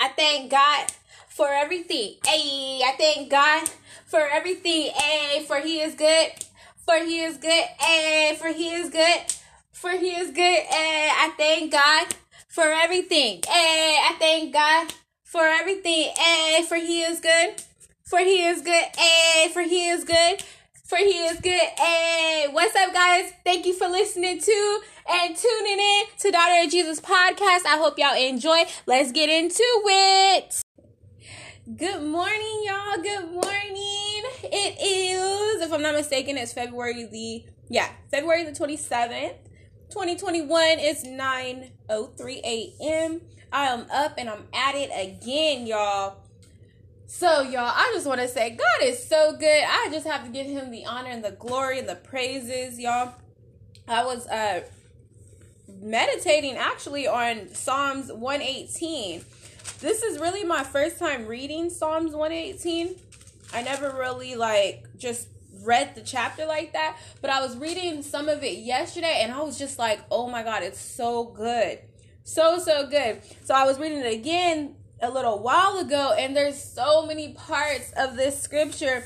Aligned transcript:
I 0.00 0.08
thank 0.08 0.50
God 0.50 0.86
for 1.28 1.48
everything. 1.48 2.14
Hey, 2.26 2.80
I 2.84 2.94
thank 2.98 3.30
God 3.30 3.68
for 4.06 4.20
everything. 4.20 4.92
Hey, 4.94 5.44
for 5.46 5.60
He 5.60 5.80
is 5.80 5.94
good. 5.94 6.30
For 6.86 6.96
He 7.04 7.20
is 7.20 7.36
good. 7.36 7.64
Hey, 7.78 8.34
for 8.40 8.48
He 8.48 8.70
is 8.70 8.88
good. 8.90 9.20
For 9.72 9.90
He 9.90 10.12
is 10.12 10.30
good. 10.30 10.60
Hey, 10.62 11.10
I 11.12 11.32
thank 11.36 11.72
God 11.72 12.08
for 12.48 12.64
everything. 12.64 13.42
Hey, 13.46 13.98
I 14.02 14.16
thank 14.18 14.54
God 14.54 14.92
for 15.22 15.42
everything. 15.44 16.12
Hey, 16.16 16.64
for 16.66 16.76
He 16.76 17.02
is 17.02 17.20
good. 17.20 17.62
For 18.04 18.20
He 18.20 18.44
is 18.44 18.62
good. 18.62 18.86
Hey, 18.96 19.50
for 19.52 19.62
He 19.62 19.88
is 19.88 20.04
good. 20.04 20.42
For 20.90 20.96
He 20.96 21.04
is 21.04 21.38
good. 21.38 21.52
Hey, 21.52 22.48
what's 22.50 22.74
up, 22.74 22.92
guys? 22.92 23.32
Thank 23.44 23.64
you 23.64 23.74
for 23.74 23.86
listening 23.86 24.40
to 24.40 24.80
and 25.08 25.36
tuning 25.36 25.78
in 25.78 26.02
to 26.18 26.32
Daughter 26.32 26.64
of 26.64 26.68
Jesus 26.68 27.00
podcast. 27.00 27.64
I 27.64 27.78
hope 27.78 27.96
y'all 27.96 28.20
enjoy. 28.20 28.64
Let's 28.86 29.12
get 29.12 29.28
into 29.28 29.62
it. 29.62 30.60
Good 31.76 32.02
morning, 32.02 32.64
y'all. 32.64 33.00
Good 33.00 33.30
morning. 33.30 34.24
It 34.42 34.80
is, 34.82 35.62
if 35.62 35.72
I'm 35.72 35.80
not 35.80 35.94
mistaken, 35.94 36.36
it's 36.36 36.52
February 36.52 37.04
the 37.04 37.44
yeah, 37.68 37.90
February 38.10 38.42
the 38.42 38.50
27th. 38.50 39.34
2021 39.90 40.48
It's 40.80 41.04
9:03 41.04 42.40
a.m. 42.42 43.20
I 43.52 43.66
am 43.66 43.86
up 43.92 44.14
and 44.18 44.28
I'm 44.28 44.48
at 44.52 44.74
it 44.74 44.90
again, 44.92 45.68
y'all. 45.68 46.16
So, 47.12 47.42
y'all, 47.42 47.72
I 47.74 47.90
just 47.92 48.06
want 48.06 48.20
to 48.20 48.28
say 48.28 48.50
God 48.50 48.86
is 48.86 49.04
so 49.04 49.36
good. 49.36 49.64
I 49.68 49.88
just 49.90 50.06
have 50.06 50.22
to 50.22 50.30
give 50.30 50.46
him 50.46 50.70
the 50.70 50.86
honor 50.86 51.10
and 51.10 51.24
the 51.24 51.32
glory 51.32 51.80
and 51.80 51.88
the 51.88 51.96
praises, 51.96 52.78
y'all. 52.78 53.14
I 53.88 54.04
was 54.04 54.28
uh 54.28 54.62
meditating 55.82 56.54
actually 56.54 57.08
on 57.08 57.52
Psalms 57.52 58.12
118. 58.12 59.24
This 59.80 60.04
is 60.04 60.20
really 60.20 60.44
my 60.44 60.62
first 60.62 61.00
time 61.00 61.26
reading 61.26 61.68
Psalms 61.68 62.14
118. 62.14 62.94
I 63.52 63.62
never 63.62 63.90
really 63.90 64.36
like 64.36 64.84
just 64.96 65.26
read 65.64 65.96
the 65.96 66.02
chapter 66.02 66.46
like 66.46 66.74
that, 66.74 66.96
but 67.20 67.28
I 67.28 67.42
was 67.42 67.56
reading 67.56 68.04
some 68.04 68.28
of 68.28 68.44
it 68.44 68.58
yesterday 68.58 69.18
and 69.24 69.32
I 69.32 69.40
was 69.42 69.58
just 69.58 69.80
like, 69.80 69.98
"Oh 70.12 70.30
my 70.30 70.44
god, 70.44 70.62
it's 70.62 70.80
so 70.80 71.24
good." 71.24 71.80
So 72.22 72.60
so 72.60 72.86
good. 72.86 73.20
So 73.42 73.52
I 73.52 73.64
was 73.64 73.80
reading 73.80 73.98
it 73.98 74.14
again 74.14 74.76
a 75.02 75.10
little 75.10 75.42
while 75.42 75.78
ago 75.78 76.14
and 76.18 76.36
there's 76.36 76.62
so 76.62 77.06
many 77.06 77.32
parts 77.32 77.92
of 77.96 78.16
this 78.16 78.40
scripture 78.40 79.04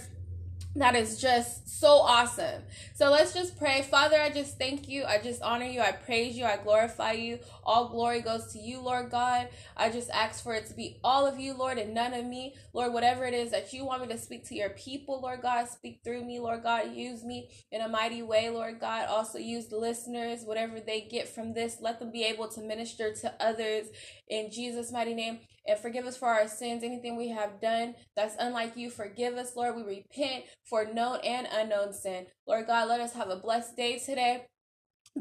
that 0.77 0.97
is 0.97 1.21
just 1.21 1.69
so 1.81 1.99
awesome. 1.99 2.63
So 2.95 3.11
let's 3.11 3.33
just 3.33 3.57
pray. 3.59 3.83
Father, 3.83 4.17
I 4.17 4.31
just 4.31 4.59
thank 4.59 4.89
you. 4.89 5.05
I 5.05 5.19
just 5.19 5.41
honor 5.41 5.67
you. 5.67 5.81
I 5.81 5.93
praise 5.93 6.37
you. 6.37 6.45
I 6.45 6.57
glorify 6.57 7.13
you. 7.13 7.39
All 7.63 7.89
glory 7.91 8.23
goes 8.23 8.53
to 8.53 8.59
you, 8.59 8.81
Lord 8.81 9.11
God. 9.11 9.49
I 9.77 9.91
just 9.91 10.11
ask 10.11 10.43
for 10.43 10.55
it 10.55 10.67
to 10.67 10.75
be 10.75 10.99
all 11.05 11.27
of 11.27 11.39
you, 11.39 11.55
Lord, 11.55 11.79
and 11.79 11.95
none 11.95 12.13
of 12.13 12.25
me. 12.25 12.55
Lord, 12.73 12.93
whatever 12.93 13.25
it 13.25 13.35
is 13.35 13.53
that 13.53 13.73
you 13.73 13.85
want 13.85 14.03
me 14.03 14.09
to 14.09 14.19
speak 14.19 14.49
to 14.49 14.57
your 14.57 14.71
people, 14.71 15.21
Lord 15.21 15.43
God, 15.43 15.69
speak 15.69 16.01
through 16.03 16.25
me, 16.25 16.41
Lord 16.41 16.65
God. 16.65 16.93
Use 16.93 17.23
me 17.23 17.51
in 17.71 17.81
a 17.81 17.89
mighty 17.89 18.23
way, 18.23 18.51
Lord 18.51 18.81
God. 18.81 19.09
Also 19.09 19.39
use 19.39 19.67
the 19.67 19.77
listeners, 19.77 20.45
whatever 20.45 20.81
they 20.81 21.03
get 21.03 21.29
from 21.29 21.53
this, 21.53 21.77
let 21.81 22.01
them 22.01 22.11
be 22.11 22.25
able 22.25 22.49
to 22.49 22.61
minister 22.61 23.15
to 23.15 23.35
others 23.39 23.87
in 24.29 24.51
Jesus' 24.51 24.91
mighty 24.91 25.15
name 25.15 25.39
and 25.67 25.79
forgive 25.79 26.07
us 26.07 26.17
for 26.17 26.29
our 26.29 26.49
sins, 26.49 26.83
anything 26.83 27.17
we 27.17 27.29
have 27.29 27.61
done 27.61 27.95
that's 28.17 28.37
unlike 28.39 28.77
you. 28.77 28.91
Forgive 28.91 29.35
us, 29.35 29.57
Lord. 29.57 29.77
We 29.77 29.83
repent 29.83 30.45
for 30.65 30.85
known 30.85 31.21
and 31.25 31.47
unknown 31.51 31.93
sin. 31.93 32.27
Lord 32.47 32.67
God, 32.67 32.89
let 32.89 33.01
us 33.01 33.15
have 33.15 33.31
a 33.31 33.37
blessed 33.37 33.77
day 33.77 33.99
today. 33.99 34.47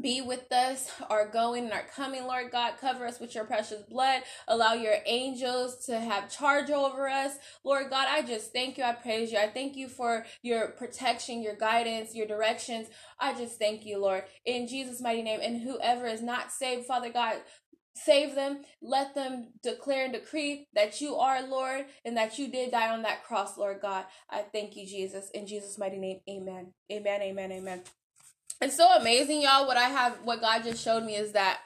Be 0.00 0.20
with 0.20 0.50
us, 0.50 0.90
our 1.08 1.28
going 1.28 1.64
and 1.64 1.72
our 1.72 1.84
coming, 1.94 2.24
Lord 2.24 2.50
God. 2.50 2.74
Cover 2.80 3.06
us 3.06 3.20
with 3.20 3.32
your 3.36 3.44
precious 3.44 3.80
blood. 3.88 4.22
Allow 4.48 4.72
your 4.72 4.96
angels 5.06 5.86
to 5.86 6.00
have 6.00 6.28
charge 6.28 6.68
over 6.68 7.08
us. 7.08 7.36
Lord 7.62 7.90
God, 7.90 8.08
I 8.10 8.22
just 8.22 8.52
thank 8.52 8.76
you. 8.76 8.82
I 8.82 8.92
praise 8.94 9.30
you. 9.30 9.38
I 9.38 9.46
thank 9.46 9.76
you 9.76 9.86
for 9.86 10.26
your 10.42 10.72
protection, 10.72 11.42
your 11.42 11.54
guidance, 11.54 12.12
your 12.12 12.26
directions. 12.26 12.88
I 13.20 13.34
just 13.34 13.60
thank 13.60 13.86
you, 13.86 13.98
Lord, 13.98 14.24
in 14.44 14.66
Jesus' 14.66 15.00
mighty 15.00 15.22
name. 15.22 15.38
And 15.40 15.62
whoever 15.62 16.06
is 16.06 16.22
not 16.22 16.50
saved, 16.50 16.86
Father 16.86 17.10
God, 17.10 17.36
Save 17.96 18.34
them. 18.34 18.62
Let 18.82 19.14
them 19.14 19.52
declare 19.62 20.04
and 20.04 20.12
decree 20.12 20.66
that 20.74 21.00
you 21.00 21.16
are 21.16 21.46
Lord 21.46 21.86
and 22.04 22.16
that 22.16 22.38
you 22.38 22.48
did 22.48 22.72
die 22.72 22.92
on 22.92 23.02
that 23.02 23.24
cross, 23.24 23.56
Lord 23.56 23.80
God. 23.80 24.04
I 24.28 24.42
thank 24.42 24.76
you, 24.76 24.86
Jesus. 24.86 25.30
In 25.30 25.46
Jesus' 25.46 25.78
mighty 25.78 25.98
name, 25.98 26.20
amen. 26.28 26.72
Amen, 26.90 27.22
amen, 27.22 27.52
amen. 27.52 27.82
It's 28.60 28.76
so 28.76 28.96
amazing, 28.96 29.42
y'all. 29.42 29.66
What 29.66 29.76
I 29.76 29.88
have, 29.88 30.18
what 30.24 30.40
God 30.40 30.64
just 30.64 30.82
showed 30.82 31.04
me 31.04 31.14
is 31.16 31.32
that 31.32 31.60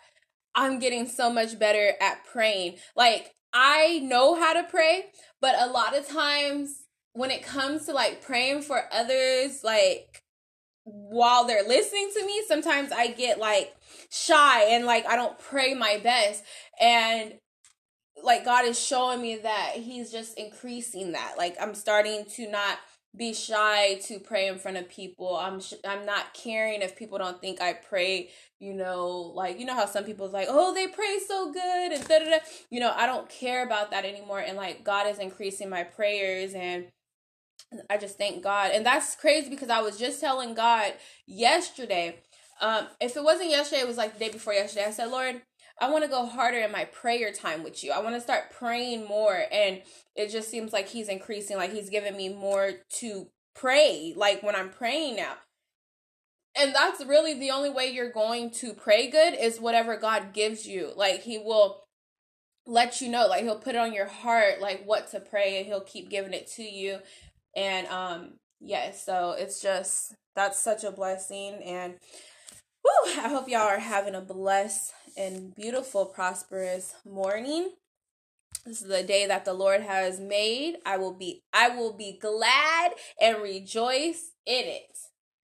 I'm 0.55 0.79
getting 0.79 1.07
so 1.07 1.33
much 1.33 1.59
better 1.59 1.93
at 2.01 2.25
praying. 2.25 2.77
Like, 2.97 3.35
I 3.53 4.01
know 4.01 4.35
how 4.35 4.53
to 4.53 4.65
pray, 4.65 5.07
but 5.41 5.55
a 5.59 5.71
lot 5.71 5.97
of 5.97 6.07
times 6.07 6.85
when 7.13 7.31
it 7.31 7.43
comes 7.43 7.87
to 7.87 7.93
like 7.93 8.23
praying 8.23 8.63
for 8.63 8.83
others, 8.93 9.65
like 9.65 10.23
while 10.89 11.47
they're 11.47 11.67
listening 11.67 12.11
to 12.15 12.27
me, 12.27 12.43
sometimes 12.47 12.93
I 12.93 13.09
get 13.09 13.39
like 13.39 13.75
shy 14.11 14.65
and 14.71 14.87
like 14.87 15.07
I 15.07 15.17
don't 15.17 15.39
pray 15.39 15.75
my 15.75 16.01
best. 16.03 16.43
And 16.81 17.35
like 18.23 18.45
God 18.45 18.65
is 18.65 18.79
showing 18.79 19.21
me 19.21 19.37
that 19.37 19.73
He's 19.75 20.11
just 20.11 20.39
increasing 20.39 21.13
that. 21.13 21.35
Like 21.37 21.57
I'm 21.61 21.75
starting 21.75 22.25
to 22.37 22.51
not 22.51 22.79
be 23.17 23.33
shy 23.33 23.95
to 24.05 24.21
pray 24.21 24.47
in 24.49 24.59
front 24.59 24.77
of 24.77 24.89
people. 24.89 25.37
I'm 25.37 25.61
sh- 25.61 25.75
I'm 25.87 26.07
not 26.07 26.35
caring 26.35 26.83
if 26.83 26.97
people 26.97 27.19
don't 27.19 27.41
think 27.41 27.61
I 27.61 27.73
pray. 27.75 28.31
You 28.59 28.75
know, 28.75 29.33
like 29.35 29.61
you 29.61 29.67
know 29.67 29.75
how 29.75 29.87
some 29.87 30.05
people's 30.05 30.33
like, 30.33 30.49
oh, 30.51 30.75
they 30.75 30.87
pray 30.87 31.19
so 31.27 31.53
good 31.53 31.93
and 31.93 32.09
da 32.09 32.19
da 32.19 32.25
da. 32.25 32.39
You 32.71 32.81
know, 32.81 32.93
I 32.95 33.07
don't 33.07 33.29
care 33.29 33.65
about 33.65 33.91
that 33.91 34.05
anymore. 34.05 34.41
And 34.41 34.57
like 34.57 34.85
God 34.85 35.07
is 35.07 35.19
increasing 35.19 35.69
my 35.69 35.85
prayers 35.85 36.55
and 36.55 36.87
I 37.91 37.99
just 37.99 38.17
thank 38.17 38.43
God. 38.43 38.71
And 38.73 38.85
that's 38.85 39.15
crazy 39.15 39.51
because 39.51 39.71
I 39.71 39.81
was 39.81 39.99
just 39.99 40.21
telling 40.21 40.55
God 40.55 40.95
yesterday. 41.27 42.21
Um, 42.61 42.87
if 43.01 43.17
it 43.17 43.23
wasn't 43.23 43.51
yesterday, 43.51 43.83
it 43.83 43.89
was 43.89 43.97
like 43.97 44.15
the 44.15 44.25
day 44.25 44.33
before 44.33 44.53
yesterday. 44.53 44.87
I 44.87 44.91
said, 44.91 45.11
Lord, 45.11 45.43
I 45.81 45.91
want 45.91 46.05
to 46.05 46.11
go 46.11 46.27
harder 46.27 46.59
in 46.59 46.73
my 46.73 46.87
prayer 46.87 47.33
time 47.33 47.63
with 47.63 47.85
you. 47.85 47.93
I 47.93 48.01
want 48.01 48.17
to 48.17 48.21
start 48.21 48.51
praying 48.51 49.07
more. 49.07 49.45
And 49.53 49.83
it 50.17 50.31
just 50.31 50.51
seems 50.51 50.73
like 50.73 50.89
He's 50.89 51.09
increasing, 51.09 51.57
like 51.57 51.73
He's 51.73 51.91
giving 51.91 52.17
me 52.17 52.29
more 52.31 52.73
to 53.01 53.29
pray, 53.55 54.15
like 54.17 54.43
when 54.43 54.57
I'm 54.57 54.71
praying 54.71 55.17
now. 55.17 55.35
And 56.59 56.75
that's 56.75 57.05
really 57.05 57.39
the 57.39 57.51
only 57.51 57.71
way 57.71 57.89
you're 57.89 58.11
going 58.11 58.51
to 58.53 58.73
pray 58.73 59.09
good 59.09 59.35
is 59.35 59.61
whatever 59.61 59.97
God 59.97 60.33
gives 60.33 60.67
you. 60.67 60.91
Like 60.97 61.23
He 61.23 61.39
will 61.39 61.85
let 62.67 63.01
you 63.01 63.09
know, 63.09 63.27
like 63.27 63.43
He'll 63.43 63.59
put 63.59 63.75
it 63.75 63.79
on 63.79 63.93
your 63.93 64.07
heart, 64.07 64.61
like 64.61 64.83
what 64.85 65.11
to 65.13 65.21
pray, 65.21 65.59
and 65.59 65.67
He'll 65.67 65.81
keep 65.81 66.11
giving 66.11 66.33
it 66.33 66.51
to 66.57 66.63
you. 66.63 66.99
And 67.59 67.89
um 67.89 68.35
yes, 68.61 69.05
so 69.05 69.35
it's 69.37 69.61
just 69.61 70.15
that's 70.37 70.61
such 70.61 70.85
a 70.85 70.93
blessing 70.93 71.55
and 71.65 71.95
whew, 72.83 73.15
I 73.21 73.29
hope 73.29 73.49
y'all 73.49 73.63
are 73.63 73.81
having 73.81 74.15
a 74.15 74.21
blessed 74.21 74.93
and 75.17 75.57
beautiful 75.57 76.07
prosperous 76.07 76.95
morning. 77.05 77.73
This 78.65 78.81
is 78.81 78.87
the 78.87 79.03
day 79.03 79.27
that 79.27 79.45
the 79.45 79.55
Lord 79.55 79.81
has 79.81 80.21
made. 80.21 80.77
I 80.87 80.99
will 80.99 81.15
be 81.15 81.43
I 81.53 81.71
will 81.71 81.93
be 81.93 82.17
glad 82.21 82.93
and 83.21 83.43
rejoice 83.43 84.31
in 84.47 84.65
it. 84.67 84.97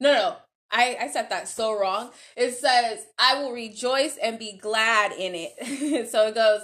No, 0.02 0.12
no. 0.12 0.36
I, 0.70 0.98
I 1.02 1.08
said 1.10 1.30
that 1.30 1.48
so 1.50 1.78
wrong. 1.78 2.12
It 2.38 2.52
says, 2.54 3.06
I 3.20 3.42
will 3.42 3.52
rejoice 3.52 4.18
and 4.22 4.40
be 4.40 4.58
glad 4.58 5.12
in 5.12 5.34
it. 5.36 6.10
so 6.10 6.28
it 6.28 6.36
goes, 6.36 6.62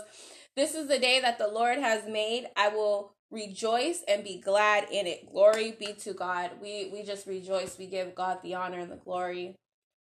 This 0.55 0.75
is 0.75 0.87
the 0.87 0.99
day 0.99 1.19
that 1.19 1.37
the 1.37 1.49
Lord 1.49 1.77
has 1.77 2.07
made. 2.07 2.47
I 2.55 2.69
will 2.69 3.16
rejoice 3.31 4.03
and 4.07 4.23
be 4.23 4.39
glad 4.39 4.87
in 4.91 5.07
it. 5.07 5.31
Glory 5.31 5.75
be 5.77 5.93
to 5.93 6.13
God. 6.13 6.51
We 6.61 6.89
we 6.91 7.03
just 7.03 7.27
rejoice. 7.27 7.77
We 7.77 7.87
give 7.87 8.15
God 8.15 8.39
the 8.41 8.55
honor 8.55 8.79
and 8.79 8.91
the 8.91 8.97
glory. 8.97 9.55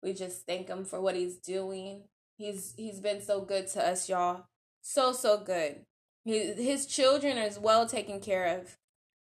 We 0.01 0.13
just 0.13 0.46
thank 0.46 0.68
him 0.68 0.85
for 0.85 1.00
what 1.00 1.16
he's 1.16 1.38
doing. 1.38 2.03
He's 2.38 2.73
he's 2.75 3.00
been 3.00 3.22
so 3.22 3.41
good 3.41 3.68
to 3.69 3.88
us, 3.88 4.09
y'all. 4.09 4.46
So 4.81 5.13
so 5.13 5.38
good. 5.38 5.85
His, 6.25 6.58
his 6.58 6.85
children 6.85 7.38
is 7.38 7.59
well 7.59 7.88
taken 7.88 8.20
care 8.20 8.59
of. 8.59 8.78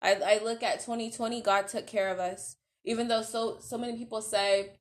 I 0.00 0.14
I 0.14 0.40
look 0.42 0.62
at 0.62 0.80
2020, 0.80 1.40
God 1.42 1.68
took 1.68 1.86
care 1.86 2.10
of 2.10 2.18
us. 2.18 2.56
Even 2.84 3.08
though 3.08 3.22
so 3.22 3.58
so 3.60 3.78
many 3.78 3.96
people 3.96 4.22
say 4.22 4.72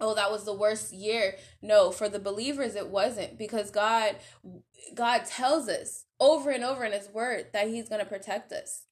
oh 0.00 0.14
that 0.14 0.30
was 0.30 0.44
the 0.44 0.52
worst 0.52 0.92
year 0.92 1.36
no 1.62 1.90
for 1.90 2.08
the 2.08 2.18
believers 2.18 2.74
it 2.74 2.88
wasn't 2.88 3.38
because 3.38 3.70
god 3.70 4.16
god 4.94 5.24
tells 5.24 5.68
us 5.68 6.05
over 6.20 6.50
and 6.50 6.64
over 6.64 6.84
in 6.84 6.92
his 6.92 7.08
word 7.08 7.46
that 7.52 7.68
he's 7.68 7.88
going 7.88 8.00
to 8.00 8.06
protect 8.06 8.52
us. 8.52 8.84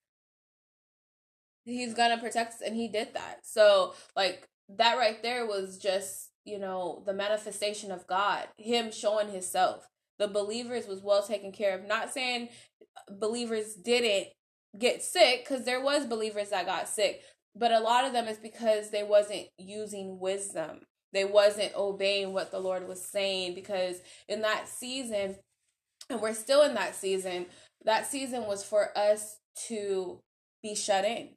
He's 1.64 1.94
going 1.94 2.10
to 2.10 2.22
protect 2.22 2.54
us 2.54 2.60
and 2.64 2.76
he 2.76 2.88
did 2.88 3.14
that. 3.14 3.40
So 3.42 3.94
like 4.14 4.48
that 4.68 4.98
right 4.98 5.22
there 5.22 5.46
was 5.46 5.78
just 5.78 6.30
you 6.44 6.58
know 6.58 7.02
the 7.06 7.12
manifestation 7.12 7.90
of 7.90 8.06
god 8.06 8.48
him 8.58 8.92
showing 8.92 9.30
himself. 9.30 9.88
The 10.18 10.28
believers 10.28 10.86
was 10.86 11.02
well 11.02 11.22
taken 11.22 11.52
care 11.52 11.76
of. 11.76 11.86
Not 11.86 12.12
saying 12.12 12.50
believers 13.10 13.74
didn't 13.74 14.28
get 14.78 15.02
sick 15.02 15.44
because 15.44 15.64
there 15.64 15.82
was 15.82 16.06
believers 16.06 16.50
that 16.50 16.66
got 16.66 16.88
sick 16.88 17.22
but 17.56 17.72
a 17.72 17.80
lot 17.80 18.04
of 18.04 18.12
them 18.12 18.26
is 18.26 18.38
because 18.38 18.90
they 18.90 19.02
wasn't 19.02 19.46
using 19.58 20.18
wisdom. 20.18 20.80
They 21.12 21.24
wasn't 21.24 21.74
obeying 21.76 22.32
what 22.32 22.50
the 22.50 22.58
lord 22.58 22.88
was 22.88 23.04
saying 23.04 23.54
because 23.54 24.00
in 24.28 24.42
that 24.42 24.68
season 24.68 25.36
and 26.10 26.20
we're 26.20 26.34
still 26.34 26.62
in 26.62 26.74
that 26.74 26.94
season 26.94 27.46
that 27.84 28.06
season 28.06 28.46
was 28.46 28.64
for 28.64 28.96
us 28.96 29.38
to 29.68 30.20
be 30.62 30.74
shut 30.74 31.04
in. 31.04 31.30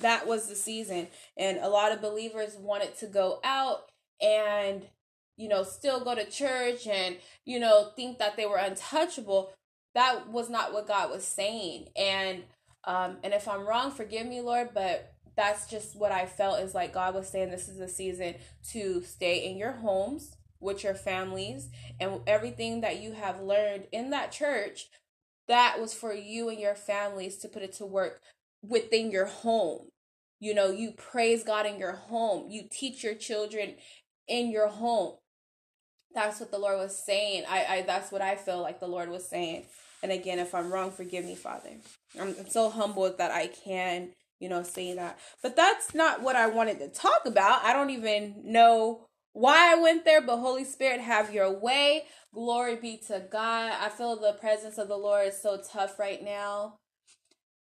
That 0.00 0.26
was 0.26 0.48
the 0.48 0.56
season. 0.56 1.08
And 1.36 1.58
a 1.58 1.68
lot 1.68 1.92
of 1.92 2.00
believers 2.00 2.56
wanted 2.58 2.96
to 2.98 3.06
go 3.06 3.40
out 3.44 3.90
and, 4.20 4.86
you 5.36 5.48
know, 5.48 5.62
still 5.62 6.02
go 6.02 6.14
to 6.14 6.28
church 6.28 6.86
and, 6.86 7.16
you 7.44 7.60
know, 7.60 7.92
think 7.94 8.18
that 8.18 8.36
they 8.36 8.46
were 8.46 8.56
untouchable. 8.56 9.52
That 9.94 10.28
was 10.28 10.50
not 10.50 10.72
what 10.72 10.88
God 10.88 11.10
was 11.10 11.24
saying. 11.24 11.88
And 11.96 12.44
um 12.84 13.18
and 13.22 13.32
if 13.32 13.46
I'm 13.46 13.66
wrong, 13.66 13.92
forgive 13.92 14.26
me, 14.26 14.40
Lord, 14.40 14.70
but 14.74 15.12
that's 15.36 15.68
just 15.68 15.96
what 15.96 16.12
I 16.12 16.26
felt 16.26 16.60
is 16.60 16.74
like 16.74 16.94
God 16.94 17.14
was 17.14 17.28
saying 17.28 17.50
this 17.50 17.68
is 17.68 17.80
a 17.80 17.88
season 17.88 18.34
to 18.70 19.02
stay 19.02 19.48
in 19.48 19.56
your 19.56 19.72
homes 19.72 20.36
with 20.64 20.82
your 20.82 20.94
families 20.94 21.68
and 22.00 22.20
everything 22.26 22.80
that 22.80 23.00
you 23.00 23.12
have 23.12 23.40
learned 23.40 23.86
in 23.92 24.10
that 24.10 24.32
church 24.32 24.88
that 25.46 25.76
was 25.80 25.92
for 25.94 26.12
you 26.14 26.48
and 26.48 26.58
your 26.58 26.74
families 26.74 27.36
to 27.38 27.48
put 27.48 27.62
it 27.62 27.72
to 27.74 27.86
work 27.86 28.20
within 28.62 29.10
your 29.10 29.26
home. 29.26 29.88
You 30.40 30.54
know 30.54 30.70
you 30.70 30.92
praise 30.92 31.44
god 31.44 31.66
in 31.66 31.78
your 31.78 31.92
home. 31.92 32.50
You 32.50 32.62
teach 32.70 33.04
your 33.04 33.14
children 33.14 33.74
in 34.26 34.50
your 34.50 34.68
home. 34.68 35.16
That's 36.14 36.40
what 36.40 36.50
the 36.50 36.58
lord 36.58 36.78
was 36.78 36.96
saying. 36.96 37.44
I, 37.48 37.64
I 37.64 37.82
that's 37.82 38.10
what 38.10 38.22
i 38.22 38.36
feel 38.36 38.60
like 38.60 38.80
the 38.80 38.88
lord 38.88 39.08
was 39.10 39.28
saying. 39.28 39.64
And 40.02 40.12
again 40.12 40.38
if 40.38 40.54
i'm 40.54 40.72
wrong 40.72 40.90
forgive 40.90 41.24
me 41.24 41.34
father. 41.34 41.70
I'm, 42.18 42.34
I'm 42.38 42.48
so 42.48 42.70
humbled 42.70 43.18
that 43.18 43.30
i 43.30 43.46
can 43.46 44.10
you 44.40 44.48
know 44.48 44.62
say 44.62 44.94
that. 44.94 45.18
But 45.42 45.56
that's 45.56 45.94
not 45.94 46.22
what 46.22 46.36
i 46.36 46.46
wanted 46.46 46.78
to 46.80 46.88
talk 46.88 47.22
about. 47.26 47.64
I 47.64 47.72
don't 47.72 47.90
even 47.90 48.42
know 48.44 49.06
why 49.34 49.72
I 49.72 49.80
went 49.80 50.04
there, 50.04 50.20
but 50.20 50.38
Holy 50.38 50.64
Spirit, 50.64 51.00
have 51.00 51.34
your 51.34 51.50
way. 51.50 52.04
Glory 52.32 52.76
be 52.76 52.96
to 53.08 53.26
God. 53.30 53.72
I 53.80 53.88
feel 53.88 54.16
the 54.16 54.32
presence 54.40 54.78
of 54.78 54.86
the 54.86 54.96
Lord 54.96 55.26
is 55.26 55.42
so 55.42 55.60
tough 55.60 55.98
right 55.98 56.22
now. 56.22 56.78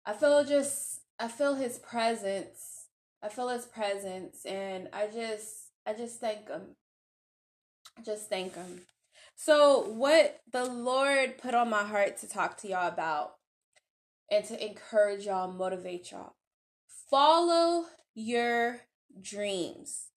I 0.06 0.14
feel 0.14 0.46
just, 0.46 1.02
I 1.20 1.28
feel 1.28 1.56
His 1.56 1.80
presence. 1.80 2.86
I 3.24 3.30
feel 3.30 3.50
His 3.50 3.66
presence, 3.66 4.46
and 4.46 4.90
I 4.94 5.08
just, 5.08 5.72
I 5.88 5.94
just 5.94 6.20
thank 6.20 6.48
Him. 6.48 6.76
Just 8.06 8.30
thank 8.30 8.54
Him. 8.54 8.82
So, 9.36 9.90
what 9.90 10.42
the 10.54 10.66
Lord 10.66 11.40
put 11.40 11.56
on 11.56 11.70
my 11.72 11.84
heart 11.84 12.18
to 12.18 12.30
talk 12.30 12.58
to 12.58 12.68
y'all 12.68 12.88
about 12.88 13.34
and 14.30 14.46
to 14.46 14.64
encourage 14.64 15.26
y'all, 15.26 15.52
motivate 15.52 16.12
y'all. 16.12 16.36
Follow 17.10 17.86
your 18.14 18.82
dreams. 19.20 20.10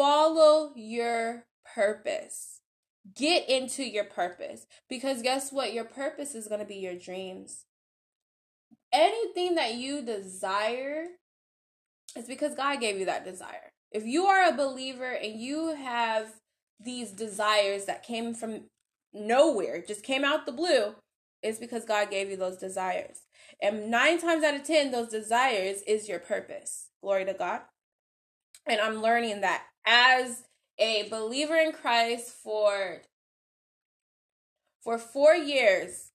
Follow 0.00 0.72
your 0.76 1.44
purpose. 1.74 2.60
Get 3.14 3.50
into 3.50 3.84
your 3.84 4.04
purpose 4.04 4.66
because 4.88 5.20
guess 5.20 5.52
what? 5.52 5.74
Your 5.74 5.84
purpose 5.84 6.34
is 6.34 6.48
going 6.48 6.60
to 6.60 6.66
be 6.66 6.76
your 6.76 6.94
dreams. 6.94 7.66
Anything 8.94 9.56
that 9.56 9.74
you 9.74 10.00
desire 10.00 11.04
is 12.16 12.26
because 12.26 12.54
God 12.54 12.80
gave 12.80 12.98
you 12.98 13.04
that 13.04 13.26
desire. 13.26 13.72
If 13.92 14.06
you 14.06 14.24
are 14.24 14.48
a 14.48 14.56
believer 14.56 15.12
and 15.12 15.38
you 15.38 15.74
have 15.74 16.28
these 16.82 17.12
desires 17.12 17.84
that 17.84 18.02
came 18.02 18.32
from 18.32 18.68
nowhere, 19.12 19.84
just 19.86 20.02
came 20.02 20.24
out 20.24 20.46
the 20.46 20.52
blue, 20.52 20.94
it's 21.42 21.58
because 21.58 21.84
God 21.84 22.10
gave 22.10 22.30
you 22.30 22.38
those 22.38 22.56
desires. 22.56 23.18
And 23.60 23.90
nine 23.90 24.18
times 24.18 24.44
out 24.44 24.54
of 24.54 24.64
ten, 24.64 24.92
those 24.92 25.08
desires 25.08 25.82
is 25.86 26.08
your 26.08 26.20
purpose. 26.20 26.88
Glory 27.02 27.26
to 27.26 27.34
God. 27.34 27.60
And 28.66 28.80
I'm 28.80 29.02
learning 29.02 29.42
that 29.42 29.64
as 29.90 30.44
a 30.78 31.08
believer 31.08 31.56
in 31.56 31.72
Christ 31.72 32.32
for 32.44 33.02
for 34.82 34.96
4 34.96 35.34
years, 35.34 36.12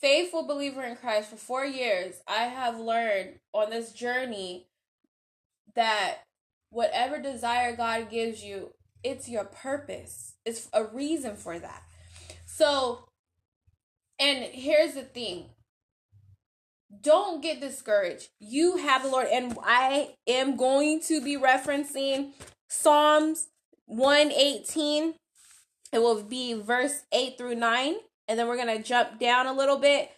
faithful 0.00 0.46
believer 0.46 0.82
in 0.82 0.96
Christ 0.96 1.30
for 1.30 1.36
4 1.36 1.64
years, 1.64 2.16
I 2.26 2.44
have 2.44 2.78
learned 2.80 3.38
on 3.54 3.70
this 3.70 3.92
journey 3.92 4.66
that 5.74 6.18
whatever 6.70 7.18
desire 7.18 7.76
God 7.76 8.10
gives 8.10 8.42
you, 8.42 8.74
it's 9.04 9.28
your 9.28 9.44
purpose. 9.44 10.34
It's 10.44 10.68
a 10.72 10.84
reason 10.84 11.36
for 11.36 11.58
that. 11.58 11.82
So, 12.44 13.08
and 14.18 14.44
here's 14.44 14.94
the 14.94 15.02
thing 15.02 15.50
don't 17.00 17.40
get 17.40 17.60
discouraged. 17.60 18.28
You 18.40 18.76
have 18.76 19.04
the 19.04 19.08
Lord, 19.08 19.28
and 19.32 19.56
I 19.62 20.16
am 20.26 20.56
going 20.56 21.00
to 21.02 21.22
be 21.22 21.36
referencing 21.36 22.32
Psalms 22.72 23.48
118. 23.84 25.14
It 25.92 25.98
will 25.98 26.22
be 26.22 26.54
verse 26.54 27.02
8 27.12 27.36
through 27.36 27.56
9. 27.56 27.96
And 28.26 28.38
then 28.38 28.48
we're 28.48 28.56
going 28.56 28.74
to 28.74 28.82
jump 28.82 29.20
down 29.20 29.46
a 29.46 29.52
little 29.52 29.76
bit 29.76 30.10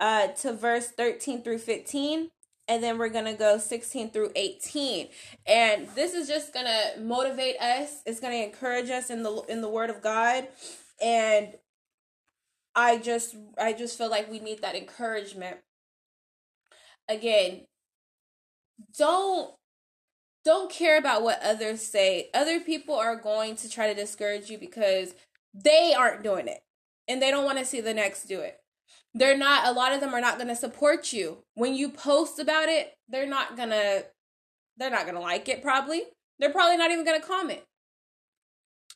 uh, 0.00 0.28
to 0.28 0.52
verse 0.52 0.88
13 0.88 1.42
through 1.42 1.58
15. 1.58 2.30
And 2.66 2.82
then 2.82 2.98
we're 2.98 3.10
to 3.26 3.34
go 3.34 3.58
16 3.58 4.10
through 4.10 4.32
18. 4.34 5.08
And 5.46 5.88
this 5.94 6.12
is 6.12 6.26
just 6.26 6.52
to 6.66 7.00
motivate 7.00 7.60
us. 7.60 8.02
It's 8.04 8.18
to 8.36 8.44
encourage 8.44 8.90
us 8.90 9.10
in 9.10 9.22
the 9.22 9.42
in 9.48 9.60
the 9.60 9.68
word 9.68 9.90
of 9.90 10.02
God. 10.02 10.48
And 11.00 11.54
I 12.74 12.98
just 12.98 13.36
I 13.56 13.72
just 13.72 13.96
feel 13.96 14.10
like 14.10 14.30
we 14.30 14.40
need 14.40 14.62
that 14.62 14.74
encouragement. 14.74 15.58
Again, 17.08 17.66
don't 18.96 19.54
don't 20.44 20.70
care 20.70 20.98
about 20.98 21.22
what 21.22 21.42
others 21.42 21.82
say. 21.82 22.30
Other 22.34 22.60
people 22.60 22.94
are 22.94 23.16
going 23.16 23.56
to 23.56 23.68
try 23.68 23.86
to 23.86 24.00
discourage 24.00 24.50
you 24.50 24.58
because 24.58 25.14
they 25.52 25.94
aren't 25.96 26.22
doing 26.22 26.48
it 26.48 26.60
and 27.08 27.20
they 27.20 27.30
don't 27.30 27.44
want 27.44 27.58
to 27.58 27.64
see 27.64 27.80
the 27.80 27.94
next 27.94 28.24
do 28.24 28.40
it. 28.40 28.58
They're 29.12 29.36
not, 29.36 29.66
a 29.66 29.72
lot 29.72 29.92
of 29.92 30.00
them 30.00 30.14
are 30.14 30.20
not 30.20 30.36
going 30.36 30.48
to 30.48 30.56
support 30.56 31.12
you. 31.12 31.38
When 31.54 31.74
you 31.74 31.90
post 31.90 32.38
about 32.38 32.68
it, 32.68 32.94
they're 33.08 33.26
not 33.26 33.56
going 33.56 33.70
to, 33.70 34.06
they're 34.76 34.90
not 34.90 35.02
going 35.02 35.16
to 35.16 35.20
like 35.20 35.48
it 35.48 35.62
probably. 35.62 36.02
They're 36.38 36.52
probably 36.52 36.76
not 36.76 36.90
even 36.90 37.04
going 37.04 37.20
to 37.20 37.26
comment. 37.26 37.60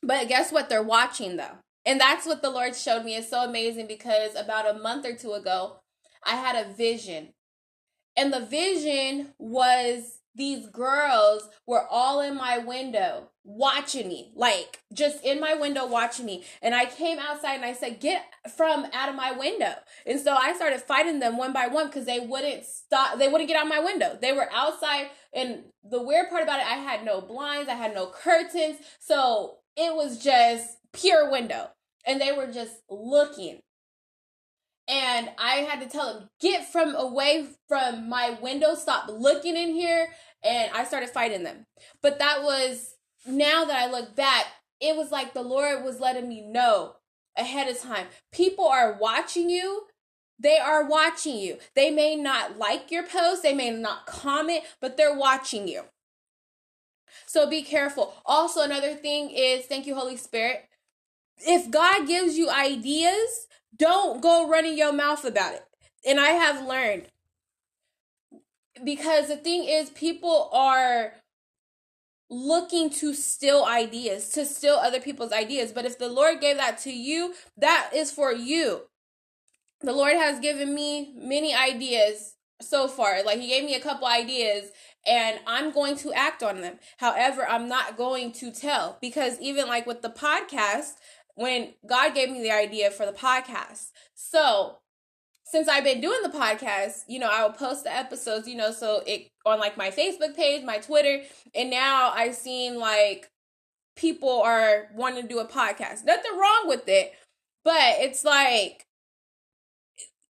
But 0.03 0.29
guess 0.29 0.53
what? 0.53 0.69
They're 0.69 0.83
watching 0.83 1.37
though. 1.37 1.59
And 1.85 2.01
that's 2.01 2.27
what 2.27 2.41
the 2.41 2.51
Lord 2.51 2.75
showed 2.75 3.05
me. 3.05 3.17
It's 3.17 3.29
so 3.29 3.45
amazing 3.45 3.87
because 3.87 4.35
about 4.35 4.69
a 4.69 4.79
month 4.79 5.05
or 5.05 5.15
two 5.15 5.33
ago, 5.33 5.81
I 6.25 6.37
had 6.37 6.57
a 6.57 6.73
vision. 6.73 7.35
And 8.17 8.33
the 8.33 8.41
vision 8.41 9.35
was 9.39 10.21
these 10.35 10.67
girls 10.69 11.49
were 11.67 11.87
all 11.89 12.21
in 12.21 12.37
my 12.37 12.59
window 12.59 13.31
watching 13.45 14.09
me, 14.09 14.33
like 14.35 14.81
just 14.93 15.23
in 15.25 15.41
my 15.41 15.55
window 15.55 15.87
watching 15.87 16.27
me. 16.27 16.45
And 16.61 16.75
I 16.75 16.87
came 16.87 17.19
outside 17.19 17.55
and 17.55 17.65
I 17.65 17.73
said, 17.73 18.01
Get 18.01 18.25
from 18.57 18.87
out 18.93 19.09
of 19.09 19.15
my 19.15 19.33
window. 19.33 19.75
And 20.07 20.21
so 20.21 20.35
I 20.35 20.55
started 20.55 20.81
fighting 20.81 21.21
them 21.21 21.37
one 21.37 21.53
by 21.53 21.69
one 21.69 21.87
because 21.87 22.07
they 22.07 22.21
wouldn't 22.21 22.65
stop, 22.65 23.19
they 23.19 23.29
wouldn't 23.29 23.49
get 23.49 23.57
out 23.57 23.69
my 23.69 23.81
window. 23.81 24.19
They 24.21 24.33
were 24.33 24.49
outside. 24.53 25.09
And 25.33 25.65
the 25.89 26.03
weird 26.03 26.31
part 26.31 26.43
about 26.43 26.61
it, 26.61 26.67
I 26.67 26.77
had 26.77 27.05
no 27.05 27.21
blinds, 27.21 27.69
I 27.69 27.75
had 27.75 27.95
no 27.95 28.07
curtains. 28.07 28.79
So 28.99 29.59
it 29.77 29.95
was 29.95 30.23
just 30.23 30.79
pure 30.93 31.31
window. 31.31 31.69
And 32.07 32.21
they 32.21 32.33
were 32.33 32.51
just 32.53 32.75
looking 32.91 33.61
and 34.87 35.31
I 35.39 35.57
had 35.57 35.81
to 35.81 35.89
tell 35.89 36.19
him, 36.19 36.29
get 36.41 36.71
from 36.71 36.95
away 36.95 37.47
from 37.69 38.09
my 38.09 38.37
window, 38.43 38.75
stop 38.75 39.09
looking 39.09 39.57
in 39.57 39.71
here. 39.71 40.09
And 40.43 40.71
I 40.75 40.85
started 40.85 41.09
fighting 41.09 41.43
them. 41.43 41.65
But 42.03 42.19
that 42.19 42.43
was, 42.43 42.95
now 43.27 43.65
that 43.65 43.77
I 43.77 43.91
look 43.91 44.15
back, 44.15 44.45
it 44.81 44.95
was 44.95 45.11
like 45.11 45.33
the 45.33 45.43
Lord 45.43 45.83
was 45.83 46.01
letting 46.01 46.29
me 46.29 46.43
know 46.43 46.97
ahead 47.37 47.69
of 47.69 47.81
time. 47.81 48.09
People 48.31 48.67
are 48.67 48.99
watching 49.01 49.49
you. 49.49 49.87
They 50.39 50.59
are 50.59 50.87
watching 50.87 51.39
you. 51.39 51.59
They 51.75 51.91
may 51.91 52.17
not 52.17 52.59
like 52.59 52.91
your 52.91 53.05
post, 53.05 53.43
they 53.43 53.55
may 53.55 53.71
not 53.71 54.05
comment, 54.05 54.65
but 54.81 54.97
they're 54.97 55.17
watching 55.17 55.69
you. 55.69 55.85
So 57.25 57.49
be 57.49 57.63
careful. 57.63 58.15
Also, 58.27 58.61
another 58.61 58.95
thing 58.95 59.31
is 59.31 59.65
thank 59.67 59.87
you, 59.87 59.95
Holy 59.95 60.17
Spirit. 60.17 60.69
If 61.39 61.71
God 61.71 62.07
gives 62.07 62.37
you 62.37 62.51
ideas, 62.51 63.47
don't 63.77 64.21
go 64.21 64.49
running 64.49 64.77
your 64.77 64.93
mouth 64.93 65.25
about 65.25 65.55
it. 65.55 65.65
And 66.07 66.21
I 66.21 66.31
have 66.31 66.67
learned 66.67 67.07
because 68.83 69.29
the 69.29 69.37
thing 69.37 69.65
is, 69.65 69.91
people 69.91 70.51
are 70.53 71.15
looking 72.31 72.91
to 72.91 73.15
steal 73.15 73.65
ideas, 73.65 74.31
to 74.31 74.45
steal 74.45 74.75
other 74.75 75.01
people's 75.01 75.33
ideas. 75.33 75.73
But 75.73 75.85
if 75.85 75.99
the 75.99 76.09
Lord 76.09 76.41
gave 76.41 76.57
that 76.57 76.79
to 76.79 76.93
you, 76.93 77.35
that 77.57 77.91
is 77.95 78.11
for 78.11 78.33
you. 78.33 78.83
The 79.81 79.93
Lord 79.93 80.15
has 80.15 80.41
given 80.41 80.75
me 80.75 81.15
many 81.17 81.55
ideas 81.55 82.35
so 82.61 82.89
far. 82.89 83.23
Like, 83.23 83.39
He 83.39 83.49
gave 83.49 83.65
me 83.65 83.75
a 83.75 83.81
couple 83.81 84.09
ideas, 84.09 84.71
and 85.07 85.39
I'm 85.47 85.71
going 85.71 85.97
to 85.99 86.13
act 86.13 86.43
on 86.43 86.61
them. 86.61 86.79
However, 86.99 87.47
I'm 87.47 87.69
not 87.69 87.97
going 87.97 88.33
to 88.33 88.51
tell 88.51 88.97
because 89.01 89.39
even 89.41 89.69
like 89.69 89.87
with 89.87 90.03
the 90.03 90.11
podcast, 90.11 90.95
when 91.35 91.75
God 91.87 92.15
gave 92.15 92.31
me 92.31 92.43
the 92.43 92.51
idea 92.51 92.91
for 92.91 93.07
the 93.07 93.13
podcast. 93.13 93.89
So, 94.15 94.79
since 95.45 95.69
I've 95.69 95.85
been 95.85 96.01
doing 96.01 96.23
the 96.23 96.31
podcast, 96.31 97.03
you 97.07 97.19
know, 97.19 97.29
I 97.31 97.45
will 97.45 97.53
post 97.53 97.85
the 97.85 97.95
episodes, 97.95 98.49
you 98.49 98.57
know, 98.57 98.73
so 98.73 99.03
it 99.07 99.31
on 99.45 99.61
like 99.61 99.77
my 99.77 99.91
Facebook 99.91 100.35
page, 100.35 100.65
my 100.65 100.79
Twitter, 100.79 101.23
and 101.55 101.71
now 101.71 102.11
I've 102.15 102.35
seen 102.35 102.79
like 102.79 103.31
people 103.97 104.43
are 104.43 104.89
wanting 104.95 105.23
to 105.23 105.29
do 105.29 105.39
a 105.39 105.47
podcast. 105.47 106.05
Nothing 106.05 106.33
wrong 106.39 106.65
with 106.67 106.89
it, 106.89 107.13
but 107.63 107.97
it's 107.99 108.25
like 108.25 108.87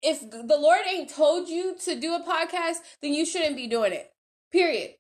if 0.02 0.30
the 0.30 0.58
Lord 0.58 0.82
ain't 0.88 1.10
told 1.10 1.48
you 1.48 1.76
to 1.86 2.00
do 2.00 2.14
a 2.14 2.20
podcast, 2.20 2.78
then 3.02 3.14
you 3.14 3.26
shouldn't 3.26 3.56
be 3.56 3.68
doing 3.68 3.94
it. 3.94 4.12
Period. 4.52 4.96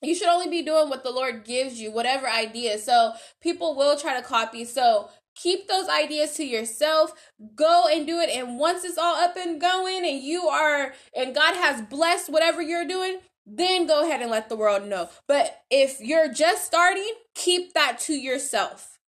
You 0.00 0.14
should 0.16 0.28
only 0.28 0.48
be 0.48 0.62
doing 0.62 0.88
what 0.88 1.04
the 1.04 1.12
Lord 1.12 1.44
gives 1.44 1.80
you, 1.80 1.92
whatever 1.92 2.28
idea. 2.28 2.78
So 2.78 3.12
people 3.40 3.76
will 3.76 3.96
try 3.96 4.18
to 4.18 4.26
copy. 4.26 4.64
So 4.64 5.10
keep 5.34 5.68
those 5.68 5.88
ideas 5.88 6.34
to 6.36 6.44
yourself. 6.44 7.12
Go 7.54 7.86
and 7.90 8.06
do 8.06 8.18
it. 8.18 8.30
And 8.30 8.58
once 8.58 8.84
it's 8.84 8.98
all 8.98 9.16
up 9.16 9.36
and 9.36 9.60
going 9.60 10.04
and 10.06 10.22
you 10.22 10.46
are, 10.48 10.94
and 11.16 11.34
God 11.34 11.56
has 11.56 11.82
blessed 11.82 12.30
whatever 12.30 12.62
you're 12.62 12.86
doing, 12.86 13.18
then 13.46 13.86
go 13.86 14.02
ahead 14.04 14.22
and 14.22 14.30
let 14.30 14.48
the 14.48 14.56
world 14.56 14.86
know. 14.86 15.08
But 15.26 15.62
if 15.70 16.00
you're 16.00 16.32
just 16.32 16.64
starting, 16.64 17.12
keep 17.34 17.74
that 17.74 17.98
to 18.00 18.14
yourself 18.14 18.98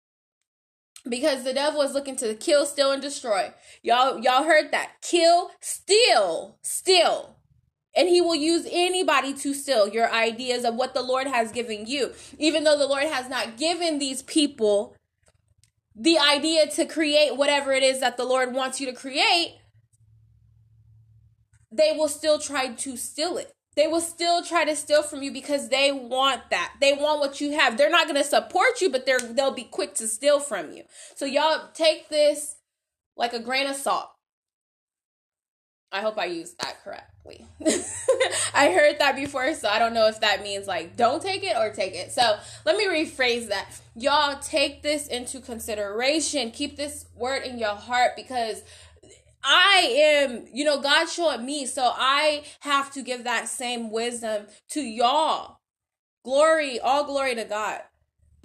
because 1.08 1.44
the 1.44 1.52
devil 1.52 1.82
is 1.82 1.92
looking 1.92 2.16
to 2.16 2.34
kill, 2.34 2.66
steal, 2.66 2.92
and 2.92 3.02
destroy. 3.02 3.52
Y'all, 3.82 4.18
y'all 4.20 4.44
heard 4.44 4.72
that? 4.72 4.92
Kill, 5.02 5.50
steal, 5.60 6.58
steal. 6.62 7.36
And 7.96 8.08
he 8.08 8.20
will 8.20 8.34
use 8.34 8.66
anybody 8.70 9.34
to 9.34 9.54
steal 9.54 9.88
your 9.88 10.10
ideas 10.12 10.64
of 10.64 10.74
what 10.74 10.94
the 10.94 11.02
Lord 11.02 11.28
has 11.28 11.52
given 11.52 11.86
you. 11.86 12.12
Even 12.38 12.64
though 12.64 12.76
the 12.76 12.88
Lord 12.88 13.04
has 13.04 13.28
not 13.28 13.56
given 13.56 13.98
these 13.98 14.22
people 14.22 14.96
the 15.94 16.18
idea 16.18 16.66
to 16.70 16.86
create 16.86 17.36
whatever 17.36 17.72
it 17.72 17.82
is 17.82 18.00
that 18.00 18.16
the 18.16 18.24
Lord 18.24 18.52
wants 18.52 18.80
you 18.80 18.86
to 18.86 18.92
create, 18.92 19.56
they 21.70 21.92
will 21.92 22.08
still 22.08 22.38
try 22.38 22.68
to 22.68 22.96
steal 22.96 23.36
it. 23.38 23.52
They 23.76 23.88
will 23.88 24.00
still 24.00 24.42
try 24.42 24.64
to 24.64 24.76
steal 24.76 25.02
from 25.02 25.22
you 25.22 25.32
because 25.32 25.68
they 25.68 25.90
want 25.90 26.42
that. 26.50 26.74
They 26.80 26.92
want 26.92 27.20
what 27.20 27.40
you 27.40 27.52
have. 27.58 27.76
They're 27.76 27.90
not 27.90 28.06
going 28.06 28.20
to 28.20 28.28
support 28.28 28.80
you, 28.80 28.88
but 28.88 29.04
they're 29.04 29.18
they'll 29.18 29.50
be 29.50 29.64
quick 29.64 29.94
to 29.96 30.06
steal 30.06 30.38
from 30.38 30.72
you. 30.72 30.84
So 31.16 31.26
y'all 31.26 31.70
take 31.74 32.08
this 32.08 32.56
like 33.16 33.32
a 33.32 33.40
grain 33.40 33.66
of 33.66 33.74
salt. 33.74 34.13
I 35.94 36.00
hope 36.00 36.18
I 36.18 36.24
used 36.24 36.58
that 36.58 36.82
correctly. 36.82 37.46
I 38.52 38.72
heard 38.72 38.98
that 38.98 39.14
before, 39.14 39.54
so 39.54 39.68
I 39.68 39.78
don't 39.78 39.94
know 39.94 40.08
if 40.08 40.20
that 40.22 40.42
means 40.42 40.66
like 40.66 40.96
don't 40.96 41.22
take 41.22 41.44
it 41.44 41.56
or 41.56 41.70
take 41.70 41.94
it. 41.94 42.10
So 42.10 42.36
let 42.66 42.76
me 42.76 42.86
rephrase 42.86 43.48
that. 43.48 43.68
Y'all 43.94 44.36
take 44.40 44.82
this 44.82 45.06
into 45.06 45.40
consideration. 45.40 46.50
Keep 46.50 46.76
this 46.76 47.06
word 47.14 47.44
in 47.44 47.58
your 47.58 47.76
heart 47.76 48.16
because 48.16 48.64
I 49.44 49.94
am, 49.96 50.48
you 50.52 50.64
know, 50.64 50.80
God 50.80 51.06
showed 51.06 51.42
me, 51.42 51.64
so 51.64 51.92
I 51.94 52.42
have 52.60 52.92
to 52.94 53.02
give 53.02 53.22
that 53.22 53.46
same 53.46 53.92
wisdom 53.92 54.46
to 54.70 54.80
y'all. 54.80 55.60
Glory, 56.24 56.80
all 56.80 57.04
glory 57.04 57.36
to 57.36 57.44
God. 57.44 57.82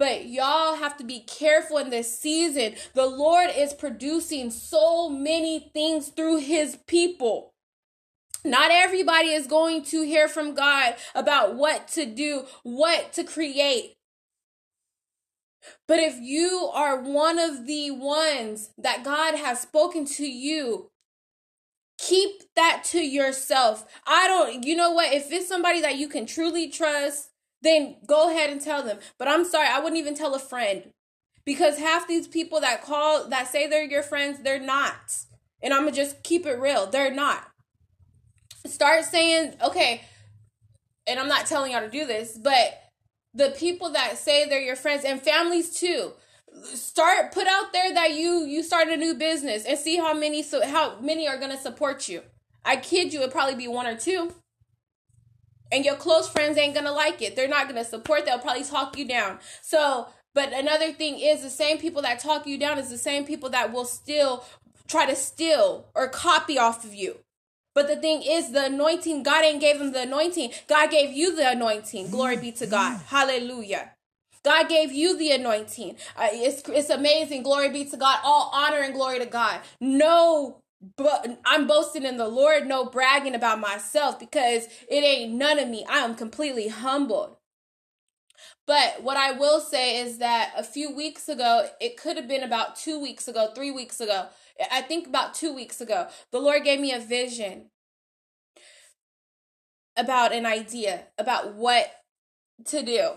But 0.00 0.30
y'all 0.30 0.76
have 0.76 0.96
to 0.96 1.04
be 1.04 1.20
careful 1.20 1.76
in 1.76 1.90
this 1.90 2.18
season. 2.18 2.76
The 2.94 3.04
Lord 3.04 3.50
is 3.54 3.74
producing 3.74 4.50
so 4.50 5.10
many 5.10 5.70
things 5.74 6.08
through 6.08 6.38
his 6.38 6.78
people. 6.86 7.52
Not 8.42 8.70
everybody 8.70 9.28
is 9.28 9.46
going 9.46 9.84
to 9.84 10.02
hear 10.02 10.26
from 10.26 10.54
God 10.54 10.94
about 11.14 11.54
what 11.54 11.86
to 11.88 12.06
do, 12.06 12.46
what 12.62 13.12
to 13.12 13.24
create. 13.24 13.98
But 15.86 15.98
if 15.98 16.16
you 16.18 16.70
are 16.72 17.02
one 17.02 17.38
of 17.38 17.66
the 17.66 17.90
ones 17.90 18.70
that 18.78 19.04
God 19.04 19.34
has 19.34 19.60
spoken 19.60 20.06
to 20.06 20.26
you, 20.26 20.88
keep 21.98 22.44
that 22.56 22.84
to 22.84 23.00
yourself. 23.00 23.84
I 24.06 24.26
don't, 24.28 24.64
you 24.64 24.76
know 24.76 24.92
what? 24.92 25.12
If 25.12 25.30
it's 25.30 25.46
somebody 25.46 25.82
that 25.82 25.96
you 25.96 26.08
can 26.08 26.24
truly 26.24 26.70
trust, 26.70 27.26
then 27.62 27.96
go 28.06 28.30
ahead 28.30 28.50
and 28.50 28.60
tell 28.60 28.82
them. 28.82 28.98
But 29.18 29.28
I'm 29.28 29.44
sorry, 29.44 29.68
I 29.68 29.80
wouldn't 29.80 30.00
even 30.00 30.14
tell 30.14 30.34
a 30.34 30.38
friend 30.38 30.90
because 31.44 31.78
half 31.78 32.08
these 32.08 32.28
people 32.28 32.60
that 32.60 32.82
call, 32.82 33.28
that 33.28 33.48
say 33.48 33.66
they're 33.66 33.84
your 33.84 34.02
friends, 34.02 34.40
they're 34.42 34.60
not. 34.60 35.16
And 35.62 35.74
I'm 35.74 35.82
gonna 35.82 35.92
just 35.92 36.22
keep 36.22 36.46
it 36.46 36.58
real. 36.58 36.86
They're 36.86 37.12
not. 37.12 37.48
Start 38.66 39.04
saying, 39.04 39.54
okay, 39.64 40.02
and 41.06 41.18
I'm 41.18 41.28
not 41.28 41.46
telling 41.46 41.72
y'all 41.72 41.82
to 41.82 41.90
do 41.90 42.06
this, 42.06 42.38
but 42.38 42.80
the 43.34 43.54
people 43.58 43.90
that 43.90 44.18
say 44.18 44.48
they're 44.48 44.60
your 44.60 44.76
friends 44.76 45.04
and 45.04 45.20
families 45.20 45.78
too 45.78 46.12
start 46.74 47.32
put 47.32 47.46
out 47.46 47.72
there 47.72 47.94
that 47.94 48.14
you 48.14 48.44
you 48.44 48.62
start 48.62 48.88
a 48.88 48.96
new 48.96 49.14
business 49.14 49.64
and 49.64 49.78
see 49.78 49.96
how 49.96 50.12
many 50.12 50.42
so 50.42 50.66
how 50.66 50.98
many 51.00 51.28
are 51.28 51.38
gonna 51.38 51.58
support 51.58 52.08
you. 52.08 52.22
I 52.64 52.76
kid 52.76 53.12
you, 53.12 53.20
it'd 53.20 53.32
probably 53.32 53.54
be 53.54 53.68
one 53.68 53.86
or 53.86 53.96
two. 53.96 54.34
And 55.72 55.84
your 55.84 55.96
close 55.96 56.28
friends 56.28 56.58
ain't 56.58 56.74
gonna 56.74 56.92
like 56.92 57.22
it. 57.22 57.36
They're 57.36 57.48
not 57.48 57.68
gonna 57.68 57.84
support. 57.84 58.26
They'll 58.26 58.38
probably 58.38 58.64
talk 58.64 58.98
you 58.98 59.06
down. 59.06 59.38
So, 59.62 60.08
but 60.34 60.52
another 60.52 60.92
thing 60.92 61.18
is 61.20 61.42
the 61.42 61.50
same 61.50 61.78
people 61.78 62.02
that 62.02 62.20
talk 62.20 62.46
you 62.46 62.58
down 62.58 62.78
is 62.78 62.90
the 62.90 62.98
same 62.98 63.24
people 63.24 63.50
that 63.50 63.72
will 63.72 63.84
still 63.84 64.44
try 64.88 65.06
to 65.06 65.16
steal 65.16 65.88
or 65.94 66.08
copy 66.08 66.58
off 66.58 66.84
of 66.84 66.94
you. 66.94 67.18
But 67.74 67.88
the 67.88 67.96
thing 67.96 68.22
is, 68.22 68.50
the 68.52 68.66
anointing, 68.66 69.22
God 69.22 69.44
ain't 69.44 69.60
gave 69.60 69.78
them 69.78 69.92
the 69.92 70.02
anointing. 70.02 70.52
God 70.68 70.90
gave 70.90 71.12
you 71.12 71.36
the 71.36 71.50
anointing. 71.52 72.10
Glory 72.10 72.36
be 72.36 72.52
to 72.52 72.66
God. 72.66 73.00
Hallelujah. 73.06 73.92
God 74.44 74.68
gave 74.68 74.92
you 74.92 75.16
the 75.18 75.32
anointing. 75.32 75.96
Uh, 76.16 76.28
it's, 76.32 76.62
it's 76.68 76.90
amazing. 76.90 77.42
Glory 77.44 77.70
be 77.70 77.84
to 77.84 77.96
God. 77.96 78.20
All 78.24 78.50
honor 78.54 78.78
and 78.78 78.94
glory 78.94 79.20
to 79.20 79.26
God. 79.26 79.60
No, 79.80 80.59
but 80.96 81.40
I'm 81.44 81.66
boasting 81.66 82.04
in 82.04 82.16
the 82.16 82.28
Lord, 82.28 82.66
no 82.66 82.84
bragging 82.84 83.34
about 83.34 83.60
myself 83.60 84.18
because 84.18 84.66
it 84.88 85.04
ain't 85.04 85.34
none 85.34 85.58
of 85.58 85.68
me. 85.68 85.84
I 85.88 85.98
am 85.98 86.14
completely 86.14 86.68
humbled. 86.68 87.36
But 88.66 89.02
what 89.02 89.16
I 89.16 89.32
will 89.32 89.60
say 89.60 90.00
is 90.00 90.18
that 90.18 90.52
a 90.56 90.62
few 90.62 90.94
weeks 90.94 91.28
ago, 91.28 91.68
it 91.80 91.96
could 91.96 92.16
have 92.16 92.28
been 92.28 92.42
about 92.42 92.76
two 92.76 93.00
weeks 93.00 93.28
ago, 93.28 93.50
three 93.54 93.70
weeks 93.70 94.00
ago, 94.00 94.26
I 94.70 94.82
think 94.82 95.06
about 95.06 95.34
two 95.34 95.54
weeks 95.54 95.80
ago, 95.80 96.08
the 96.30 96.38
Lord 96.38 96.64
gave 96.64 96.80
me 96.80 96.92
a 96.92 97.00
vision 97.00 97.70
about 99.96 100.32
an 100.32 100.46
idea, 100.46 101.06
about 101.18 101.54
what 101.54 101.90
to 102.66 102.82
do 102.82 103.12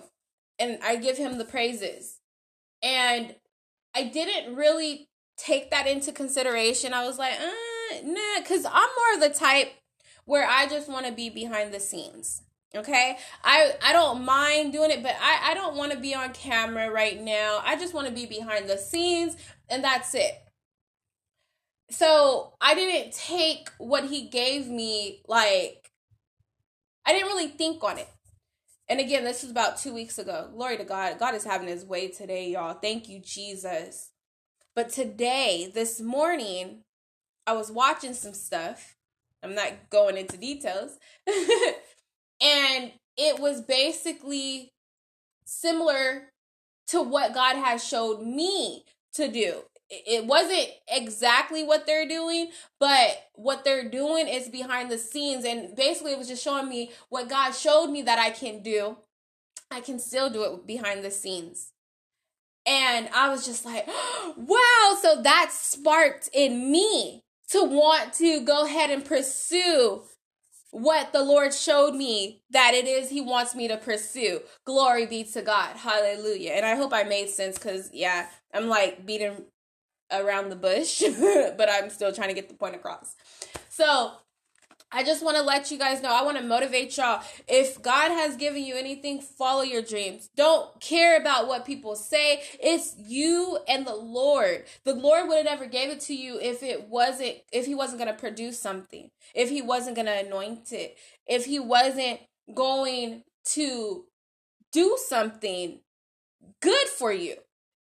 and 0.60 0.80
I 0.84 0.96
give 0.96 1.18
him 1.18 1.38
the 1.38 1.46
praises. 1.46 2.20
And 2.82 3.36
I 3.96 4.04
didn't 4.04 4.56
really 4.56 5.10
take 5.38 5.72
that 5.72 5.88
into 5.88 6.12
consideration. 6.12 6.94
I 6.94 7.06
was 7.06 7.18
like, 7.18 7.34
uh, 7.34 8.02
nah, 8.04 8.40
because 8.40 8.66
I'm 8.66 8.74
more 8.74 9.14
of 9.16 9.22
the 9.22 9.38
type 9.38 9.74
where 10.26 10.48
I 10.48 10.68
just 10.68 10.90
want 10.90 11.06
to 11.06 11.12
be 11.12 11.30
behind 11.30 11.74
the 11.74 11.80
scenes. 11.80 12.42
Okay, 12.76 13.18
I 13.44 13.76
I 13.84 13.94
don't 13.94 14.26
mind 14.26 14.74
doing 14.74 14.90
it, 14.90 15.04
but 15.04 15.16
I 15.22 15.52
I 15.52 15.54
don't 15.54 15.76
want 15.76 15.92
to 15.92 15.98
be 16.00 16.16
on 16.16 16.34
camera 16.34 16.90
right 16.90 17.22
now. 17.22 17.62
I 17.64 17.76
just 17.76 17.94
want 17.94 18.08
to 18.08 18.14
be 18.14 18.26
behind 18.26 18.68
the 18.68 18.78
scenes, 18.80 19.38
and 19.70 19.84
that's 19.84 20.16
it. 20.16 20.34
So 21.92 22.54
I 22.60 22.74
didn't 22.74 23.14
take 23.14 23.70
what 23.78 24.06
he 24.06 24.28
gave 24.28 24.68
me 24.68 25.22
like 25.28 25.92
I 27.06 27.12
didn't 27.14 27.28
really 27.28 27.48
think 27.50 27.84
on 27.84 28.00
it. 28.00 28.10
And 28.90 29.00
again, 29.00 29.24
this 29.24 29.44
was 29.44 29.52
about 29.52 29.78
two 29.78 29.94
weeks 29.94 30.18
ago. 30.18 30.50
Glory 30.54 30.78
to 30.78 30.84
God. 30.84 31.20
God 31.20 31.36
is 31.36 31.44
having 31.44 31.68
his 31.68 31.86
way 31.86 32.10
today, 32.10 32.50
y'all. 32.50 32.74
Thank 32.74 33.08
you, 33.08 33.20
Jesus. 33.20 34.10
But 34.76 34.90
today, 34.90 35.72
this 35.74 36.02
morning, 36.02 36.80
I 37.46 37.54
was 37.54 37.72
watching 37.72 38.14
some 38.14 38.34
stuff. 38.34 38.96
I'm 39.44 39.56
not 39.56 39.90
going 39.90 40.18
into 40.18 40.38
details. 40.38 40.98
and 42.42 42.92
it 43.18 43.40
was 43.40 43.62
basically 43.62 44.72
similar 45.46 46.30
to 46.88 47.02
what 47.02 47.34
God 47.34 47.58
has 47.58 47.86
showed 47.86 48.22
me 48.22 48.86
to 49.14 49.28
do 49.28 49.64
it 50.06 50.26
wasn't 50.26 50.70
exactly 50.88 51.64
what 51.64 51.86
they're 51.86 52.08
doing, 52.08 52.50
but 52.80 53.30
what 53.36 53.64
they're 53.64 53.90
doing 53.90 54.28
is 54.28 54.50
behind 54.50 54.90
the 54.90 54.98
scenes. 54.98 55.46
And 55.46 55.76
basically, 55.76 56.14
it 56.14 56.18
was 56.18 56.28
just 56.28 56.44
showing 56.44 56.70
me 56.70 56.92
what 57.10 57.30
God 57.30 57.52
showed 57.52 57.88
me 57.88 58.02
that 58.04 58.20
I 58.20 58.32
can 58.32 58.64
do. 58.64 58.98
I 59.70 59.82
can 59.82 60.00
still 60.00 60.30
do 60.30 60.44
it 60.44 60.68
behind 60.68 61.04
the 61.04 61.12
scenes. 61.12 61.73
And 62.66 63.10
I 63.14 63.30
was 63.30 63.46
just 63.46 63.66
like, 63.66 63.88
wow. 64.38 64.98
So 65.02 65.22
that 65.22 65.50
sparked 65.52 66.30
in 66.34 66.72
me 66.72 67.24
to 67.50 67.64
want 67.64 68.14
to 68.14 68.42
go 68.42 68.66
ahead 68.66 68.90
and 68.90 69.04
pursue 69.04 70.04
what 70.72 71.14
the 71.14 71.24
Lord 71.24 71.54
showed 71.54 71.94
me 71.94 72.42
that 72.50 72.74
it 72.74 72.88
is 72.88 73.10
He 73.10 73.22
wants 73.22 73.54
me 73.54 73.68
to 73.68 73.78
pursue. 73.78 74.42
Glory 74.66 75.06
be 75.06 75.24
to 75.26 75.42
God. 75.42 75.76
Hallelujah. 75.76 76.52
And 76.52 76.66
I 76.66 76.76
hope 76.76 76.94
I 76.94 77.04
made 77.04 77.30
sense 77.30 77.60
because, 77.60 77.92
yeah, 77.94 78.28
I'm 78.54 78.68
like 78.68 79.06
beating 79.06 79.46
around 80.12 80.50
the 80.50 80.56
bush, 80.56 81.04
but 81.58 81.70
I'm 81.70 81.90
still 81.90 82.12
trying 82.12 82.30
to 82.30 82.34
get 82.34 82.50
the 82.50 82.56
point 82.56 82.76
across. 82.76 83.16
So, 83.70 84.14
I 84.94 85.04
just 85.04 85.24
want 85.24 85.38
to 85.38 85.44
let 85.44 85.72
you 85.72 85.80
guys 85.80 86.02
know. 86.04 86.14
I 86.14 86.24
want 86.24 86.38
to 86.38 86.44
motivate 86.44 86.96
y'all. 86.96 87.24
If 87.48 87.82
God 87.82 88.12
has 88.12 88.36
given 88.38 88.64
you 88.64 88.76
anything, 88.76 89.22
follow 89.22 89.64
your 89.64 89.82
dreams. 89.82 90.30
Don't 90.36 90.80
care 90.80 91.20
about 91.20 91.48
what 91.48 91.66
people 91.66 91.96
say. 91.96 92.44
It's 92.62 92.96
you 92.98 93.58
and 93.68 93.88
the 93.88 93.96
Lord. 93.96 94.66
The 94.84 94.94
Lord 94.94 95.28
would 95.28 95.38
have 95.38 95.46
never 95.46 95.66
gave 95.66 95.90
it 95.90 96.00
to 96.02 96.16
you 96.16 96.40
if 96.40 96.62
it 96.62 96.88
wasn't 96.88 97.38
if 97.52 97.66
he 97.66 97.74
wasn't 97.74 98.00
going 98.00 98.14
to 98.14 98.20
produce 98.20 98.60
something. 98.60 99.10
If 99.34 99.50
he 99.50 99.62
wasn't 99.62 99.96
going 99.96 100.06
to 100.06 100.26
anoint 100.26 100.72
it. 100.72 100.98
If 101.26 101.46
he 101.46 101.60
wasn't 101.60 102.20
going 102.54 103.24
to 103.46 104.06
do 104.72 104.98
something 105.08 105.80
good 106.62 106.88
for 106.88 107.12
you. 107.12 107.38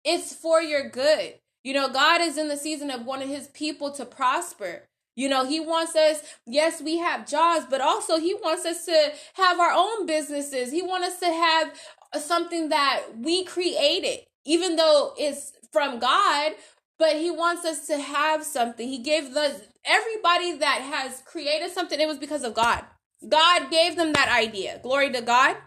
It's 0.04 0.34
for 0.34 0.62
your 0.62 0.90
good. 0.90 1.36
You 1.64 1.74
know, 1.74 1.90
God 1.90 2.22
is 2.22 2.38
in 2.38 2.48
the 2.48 2.58
season 2.58 2.90
of 2.90 3.06
wanting 3.06 3.30
his 3.30 3.48
people 3.48 3.92
to 3.92 4.06
prosper. 4.06 4.88
You 5.18 5.30
know, 5.30 5.46
he 5.46 5.60
wants 5.60 5.96
us, 5.96 6.22
yes, 6.46 6.80
we 6.80 7.00
have 7.00 7.28
jobs, 7.28 7.66
but 7.68 7.82
also 7.82 8.20
he 8.20 8.36
wants 8.36 8.68
us 8.68 8.86
to 8.86 9.12
have 9.34 9.60
our 9.60 9.72
own 9.76 10.06
businesses. 10.06 10.72
He 10.72 10.84
wants 10.84 11.08
us 11.08 11.20
to 11.22 11.26
have 11.26 11.74
something 12.22 12.70
that 12.70 13.02
we 13.18 13.44
created, 13.44 14.20
even 14.46 14.76
though 14.76 15.16
it's 15.18 15.54
from 15.74 15.98
God, 15.98 16.52
but 17.00 17.16
he 17.16 17.32
wants 17.32 17.66
us 17.66 17.88
to 17.88 17.98
have 17.98 18.44
something. 18.44 18.88
He 18.88 19.00
gave 19.00 19.34
the 19.34 19.60
everybody 19.84 20.54
that 20.58 20.82
has 20.82 21.24
created 21.26 21.72
something, 21.72 22.00
it 22.00 22.08
was 22.08 22.20
because 22.20 22.44
of 22.44 22.54
God. 22.54 22.86
God 23.28 23.72
gave 23.72 23.96
them 23.96 24.14
that 24.14 24.30
idea. 24.30 24.80
Glory 24.84 25.12
to 25.14 25.22
God. 25.22 25.58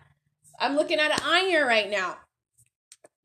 I'm 0.60 0.76
looking 0.76 1.00
at 1.00 1.10
an 1.10 1.18
iron 1.24 1.66
right 1.66 1.90
now. 1.90 2.18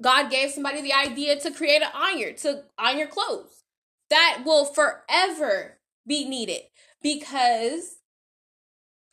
God 0.01 0.31
gave 0.31 0.49
somebody 0.49 0.81
the 0.81 0.93
idea 0.93 1.39
to 1.39 1.51
create 1.51 1.83
an 1.83 1.89
iron, 1.93 2.35
to 2.37 2.63
iron 2.79 3.09
clothes. 3.09 3.61
That 4.09 4.41
will 4.43 4.65
forever 4.65 5.74
be 6.07 6.27
needed 6.27 6.61
because 7.01 7.97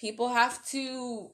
people 0.01 0.29
have 0.29 0.65
to 0.67 1.31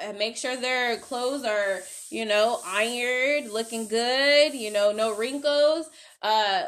uh, 0.00 0.12
make 0.12 0.36
sure 0.36 0.56
their 0.56 0.98
clothes 0.98 1.44
are, 1.44 1.80
you 2.10 2.24
know, 2.24 2.60
ironed, 2.66 3.52
looking 3.52 3.88
good, 3.88 4.54
you 4.54 4.70
know, 4.72 4.92
no 4.92 5.14
wrinkles. 5.14 5.86
Uh 6.22 6.64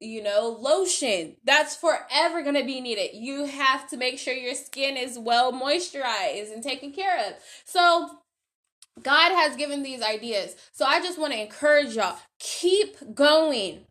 you 0.00 0.22
know, 0.22 0.56
lotion. 0.60 1.36
That's 1.44 1.76
forever 1.76 2.42
going 2.42 2.54
to 2.54 2.64
be 2.64 2.80
needed. 2.80 3.10
You 3.14 3.46
have 3.46 3.88
to 3.90 3.96
make 3.96 4.18
sure 4.18 4.34
your 4.34 4.54
skin 4.54 4.96
is 4.96 5.18
well 5.18 5.52
moisturized 5.52 6.52
and 6.52 6.62
taken 6.62 6.92
care 6.92 7.18
of. 7.28 7.34
So, 7.64 8.20
God 9.02 9.32
has 9.32 9.56
given 9.56 9.82
these 9.82 10.02
ideas. 10.02 10.56
So, 10.72 10.84
I 10.84 11.00
just 11.00 11.18
want 11.18 11.32
to 11.32 11.40
encourage 11.40 11.96
y'all 11.96 12.18
keep 12.38 13.14
going. 13.14 13.86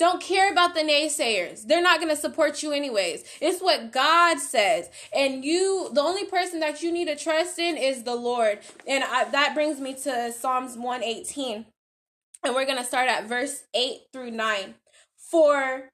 Don't 0.00 0.22
care 0.22 0.50
about 0.50 0.74
the 0.74 0.80
naysayers. 0.80 1.66
They're 1.66 1.82
not 1.82 2.00
going 2.00 2.08
to 2.08 2.16
support 2.16 2.62
you 2.62 2.72
anyways. 2.72 3.22
It's 3.38 3.60
what 3.60 3.92
God 3.92 4.38
says. 4.38 4.88
And 5.14 5.44
you, 5.44 5.90
the 5.92 6.00
only 6.00 6.24
person 6.24 6.60
that 6.60 6.82
you 6.82 6.90
need 6.90 7.04
to 7.08 7.16
trust 7.16 7.58
in 7.58 7.76
is 7.76 8.04
the 8.04 8.14
Lord. 8.14 8.60
And 8.86 9.04
I, 9.04 9.24
that 9.24 9.54
brings 9.54 9.78
me 9.78 9.92
to 10.04 10.32
Psalms 10.32 10.78
118. 10.78 11.66
And 12.42 12.54
we're 12.54 12.64
going 12.64 12.78
to 12.78 12.84
start 12.84 13.10
at 13.10 13.28
verse 13.28 13.64
8 13.74 13.98
through 14.10 14.30
9 14.30 14.74
for 15.18 15.90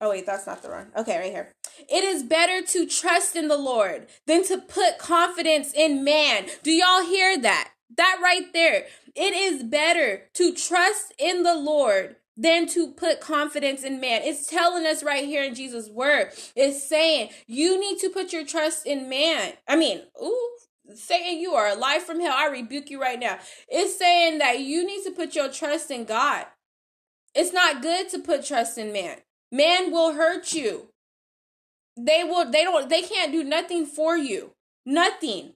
Oh 0.00 0.10
wait, 0.10 0.26
that's 0.26 0.46
not 0.46 0.62
the 0.62 0.70
wrong. 0.70 0.86
Okay, 0.96 1.18
right 1.18 1.32
here. 1.32 1.52
It 1.90 2.04
is 2.04 2.22
better 2.22 2.64
to 2.64 2.86
trust 2.86 3.34
in 3.34 3.48
the 3.48 3.58
Lord 3.58 4.06
than 4.28 4.44
to 4.44 4.58
put 4.58 4.98
confidence 4.98 5.74
in 5.74 6.04
man. 6.04 6.46
Do 6.62 6.70
y'all 6.70 7.04
hear 7.04 7.36
that? 7.36 7.72
That 7.96 8.20
right 8.22 8.50
there. 8.52 8.86
It 9.16 9.34
is 9.34 9.64
better 9.64 10.28
to 10.34 10.54
trust 10.54 11.12
in 11.18 11.42
the 11.42 11.56
Lord 11.56 12.16
than 12.40 12.66
to 12.66 12.90
put 12.92 13.20
confidence 13.20 13.84
in 13.84 14.00
man. 14.00 14.22
It's 14.24 14.46
telling 14.46 14.86
us 14.86 15.02
right 15.02 15.26
here 15.26 15.44
in 15.44 15.54
Jesus' 15.54 15.90
word. 15.90 16.30
It's 16.56 16.82
saying 16.82 17.28
you 17.46 17.78
need 17.78 17.98
to 17.98 18.08
put 18.08 18.32
your 18.32 18.46
trust 18.46 18.86
in 18.86 19.10
man. 19.10 19.52
I 19.68 19.76
mean, 19.76 20.00
ooh, 20.22 20.50
saying 20.94 21.40
you 21.40 21.52
are 21.52 21.68
alive 21.68 22.02
from 22.02 22.18
hell. 22.18 22.34
I 22.34 22.46
rebuke 22.46 22.88
you 22.88 22.98
right 23.00 23.20
now. 23.20 23.38
It's 23.68 23.98
saying 23.98 24.38
that 24.38 24.60
you 24.60 24.86
need 24.86 25.04
to 25.04 25.10
put 25.10 25.34
your 25.34 25.50
trust 25.50 25.90
in 25.90 26.04
God. 26.04 26.46
It's 27.34 27.52
not 27.52 27.82
good 27.82 28.08
to 28.08 28.18
put 28.18 28.46
trust 28.46 28.78
in 28.78 28.90
man. 28.90 29.18
Man 29.52 29.92
will 29.92 30.14
hurt 30.14 30.54
you. 30.54 30.88
They 31.94 32.24
will 32.24 32.50
they 32.50 32.64
don't 32.64 32.88
they 32.88 33.02
can't 33.02 33.32
do 33.32 33.44
nothing 33.44 33.84
for 33.84 34.16
you. 34.16 34.52
Nothing. 34.86 35.52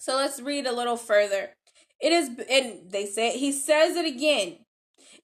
So 0.00 0.16
let's 0.16 0.40
read 0.40 0.66
a 0.66 0.74
little 0.74 0.96
further. 0.96 1.50
It 2.00 2.12
is 2.12 2.28
and 2.50 2.90
they 2.90 3.06
say 3.06 3.38
he 3.38 3.52
says 3.52 3.94
it 3.94 4.04
again. 4.04 4.65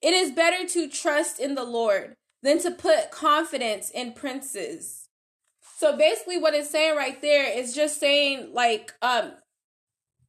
It 0.01 0.13
is 0.13 0.31
better 0.31 0.67
to 0.67 0.89
trust 0.89 1.39
in 1.39 1.55
the 1.55 1.63
Lord 1.63 2.15
than 2.41 2.59
to 2.59 2.71
put 2.71 3.11
confidence 3.11 3.89
in 3.89 4.13
princes. 4.13 5.07
So 5.77 5.97
basically 5.97 6.37
what 6.37 6.53
it's 6.53 6.69
saying 6.69 6.95
right 6.95 7.21
there 7.21 7.57
is 7.57 7.73
just 7.73 7.99
saying 7.99 8.51
like 8.53 8.93
um 9.01 9.33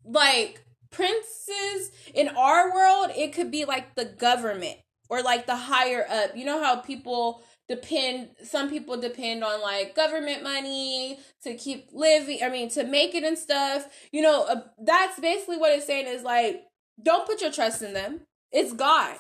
like 0.05 0.65
princes 0.91 1.91
in 2.15 2.29
our 2.29 2.73
world 2.73 3.11
it 3.17 3.33
could 3.33 3.51
be 3.51 3.65
like 3.65 3.95
the 3.95 4.05
government 4.05 4.79
or 5.09 5.23
like 5.23 5.47
the 5.47 5.57
higher 5.57 6.07
up. 6.09 6.37
You 6.37 6.45
know 6.45 6.63
how 6.63 6.77
people 6.77 7.43
depend 7.69 8.29
some 8.43 8.69
people 8.69 9.01
depend 9.01 9.43
on 9.43 9.61
like 9.63 9.95
government 9.95 10.43
money 10.43 11.19
to 11.43 11.55
keep 11.55 11.89
living 11.93 12.39
i 12.43 12.49
mean 12.51 12.69
to 12.69 12.85
make 12.85 13.15
it 13.15 13.25
and 13.25 13.39
stuff 13.39 13.87
you 14.13 14.21
know 14.21 14.45
uh, 14.45 14.61
that's 14.83 15.19
basically 15.19 15.57
what 15.57 15.73
it's 15.73 15.87
saying 15.87 16.07
is 16.07 16.23
like 16.23 16.63
don't 17.03 17.27
put 17.27 17.41
your 17.41 17.51
trust 17.51 17.81
in 17.81 17.95
them 17.95 18.21
it's 18.53 18.75
god 18.75 19.17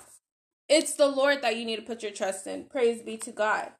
it's 0.68 0.94
the 0.94 1.06
lord 1.06 1.42
that 1.42 1.56
you 1.56 1.64
need 1.64 1.76
to 1.76 1.82
put 1.82 2.02
your 2.02 2.12
trust 2.12 2.46
in 2.46 2.64
praise 2.64 3.02
be 3.02 3.16
to 3.16 3.30
god 3.30 3.72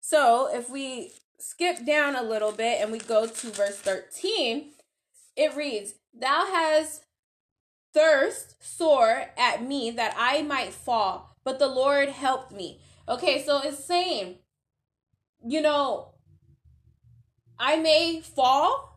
so 0.00 0.48
if 0.52 0.68
we 0.70 1.12
skip 1.38 1.84
down 1.86 2.16
a 2.16 2.22
little 2.22 2.52
bit 2.52 2.80
and 2.80 2.92
we 2.92 2.98
go 2.98 3.26
to 3.26 3.50
verse 3.50 3.76
13 3.76 4.72
it 5.36 5.56
reads 5.56 5.94
thou 6.12 6.46
hast 6.52 7.04
thirst 7.92 8.56
sore 8.60 9.26
at 9.36 9.62
me 9.62 9.90
that 9.90 10.14
I 10.16 10.42
might 10.42 10.72
fall, 10.72 11.36
but 11.44 11.58
the 11.58 11.68
Lord 11.68 12.08
helped 12.08 12.52
me. 12.52 12.80
Okay, 13.08 13.42
so 13.42 13.60
it's 13.62 13.84
saying, 13.84 14.36
you 15.44 15.60
know, 15.60 16.14
I 17.58 17.76
may 17.76 18.20
fall, 18.20 18.89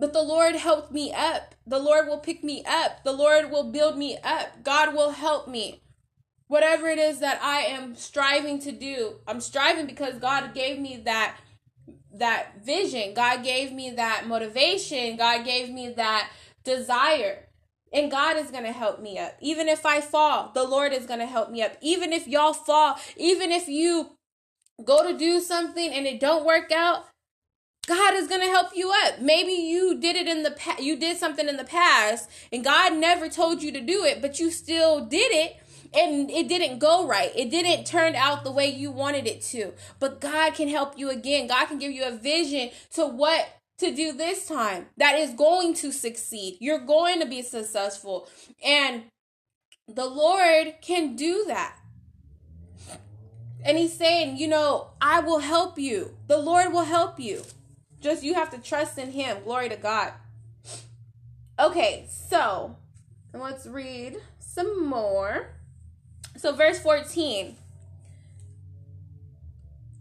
but 0.00 0.14
the 0.14 0.22
Lord 0.22 0.56
helped 0.56 0.90
me 0.90 1.12
up. 1.12 1.54
The 1.66 1.78
Lord 1.78 2.08
will 2.08 2.18
pick 2.18 2.42
me 2.42 2.64
up. 2.66 3.04
The 3.04 3.12
Lord 3.12 3.50
will 3.50 3.70
build 3.70 3.98
me 3.98 4.16
up. 4.24 4.64
God 4.64 4.94
will 4.94 5.10
help 5.10 5.46
me. 5.46 5.82
Whatever 6.48 6.88
it 6.88 6.98
is 6.98 7.20
that 7.20 7.40
I 7.42 7.60
am 7.60 7.94
striving 7.94 8.58
to 8.60 8.72
do, 8.72 9.20
I'm 9.28 9.40
striving 9.40 9.86
because 9.86 10.14
God 10.14 10.54
gave 10.54 10.78
me 10.78 11.02
that 11.04 11.36
that 12.12 12.64
vision. 12.64 13.14
God 13.14 13.44
gave 13.44 13.72
me 13.72 13.90
that 13.90 14.26
motivation. 14.26 15.16
God 15.16 15.44
gave 15.44 15.70
me 15.70 15.90
that 15.90 16.30
desire. 16.64 17.46
And 17.92 18.10
God 18.10 18.36
is 18.36 18.50
going 18.50 18.64
to 18.64 18.72
help 18.72 19.00
me 19.00 19.18
up. 19.18 19.36
Even 19.40 19.68
if 19.68 19.84
I 19.84 20.00
fall, 20.00 20.50
the 20.54 20.64
Lord 20.64 20.92
is 20.92 21.06
going 21.06 21.20
to 21.20 21.26
help 21.26 21.50
me 21.50 21.62
up. 21.62 21.76
Even 21.80 22.12
if 22.12 22.26
y'all 22.26 22.52
fall, 22.52 22.98
even 23.16 23.52
if 23.52 23.68
you 23.68 24.16
go 24.84 25.06
to 25.06 25.16
do 25.16 25.40
something 25.40 25.92
and 25.92 26.06
it 26.06 26.20
don't 26.20 26.44
work 26.44 26.72
out, 26.72 27.04
God 27.86 28.14
is 28.14 28.28
going 28.28 28.40
to 28.42 28.46
help 28.46 28.68
you 28.74 28.92
up. 29.04 29.20
Maybe 29.20 29.52
you 29.52 29.98
did 29.98 30.16
it 30.16 30.28
in 30.28 30.42
the 30.42 30.52
past, 30.52 30.82
you 30.82 30.96
did 30.96 31.16
something 31.16 31.48
in 31.48 31.56
the 31.56 31.64
past 31.64 32.30
and 32.52 32.62
God 32.62 32.94
never 32.94 33.28
told 33.28 33.62
you 33.62 33.72
to 33.72 33.80
do 33.80 34.04
it, 34.04 34.20
but 34.20 34.38
you 34.38 34.50
still 34.50 35.04
did 35.06 35.32
it 35.32 35.56
and 35.92 36.30
it 36.30 36.48
didn't 36.48 36.78
go 36.78 37.06
right. 37.06 37.32
It 37.34 37.50
didn't 37.50 37.84
turn 37.84 38.14
out 38.14 38.44
the 38.44 38.52
way 38.52 38.68
you 38.68 38.90
wanted 38.90 39.26
it 39.26 39.42
to. 39.42 39.72
But 39.98 40.20
God 40.20 40.54
can 40.54 40.68
help 40.68 40.96
you 40.98 41.10
again. 41.10 41.48
God 41.48 41.66
can 41.66 41.78
give 41.78 41.92
you 41.92 42.04
a 42.04 42.16
vision 42.16 42.70
to 42.92 43.06
what 43.06 43.48
to 43.78 43.94
do 43.94 44.12
this 44.12 44.46
time 44.46 44.86
that 44.98 45.18
is 45.18 45.30
going 45.30 45.74
to 45.74 45.90
succeed. 45.90 46.58
You're 46.60 46.84
going 46.84 47.18
to 47.20 47.26
be 47.26 47.42
successful. 47.42 48.28
And 48.64 49.04
the 49.88 50.06
Lord 50.06 50.74
can 50.80 51.16
do 51.16 51.44
that. 51.48 51.76
And 53.64 53.76
he's 53.76 53.96
saying, 53.96 54.36
you 54.36 54.48
know, 54.48 54.90
I 55.00 55.20
will 55.20 55.40
help 55.40 55.78
you. 55.78 56.16
The 56.28 56.38
Lord 56.38 56.72
will 56.72 56.84
help 56.84 57.18
you. 57.18 57.42
Just 58.00 58.22
you 58.22 58.34
have 58.34 58.50
to 58.50 58.58
trust 58.58 58.98
in 58.98 59.12
him. 59.12 59.38
Glory 59.44 59.68
to 59.68 59.76
God. 59.76 60.12
Okay, 61.58 62.06
so 62.08 62.76
let's 63.34 63.66
read 63.66 64.16
some 64.38 64.86
more. 64.86 65.50
So, 66.36 66.54
verse 66.54 66.80
14 66.80 67.56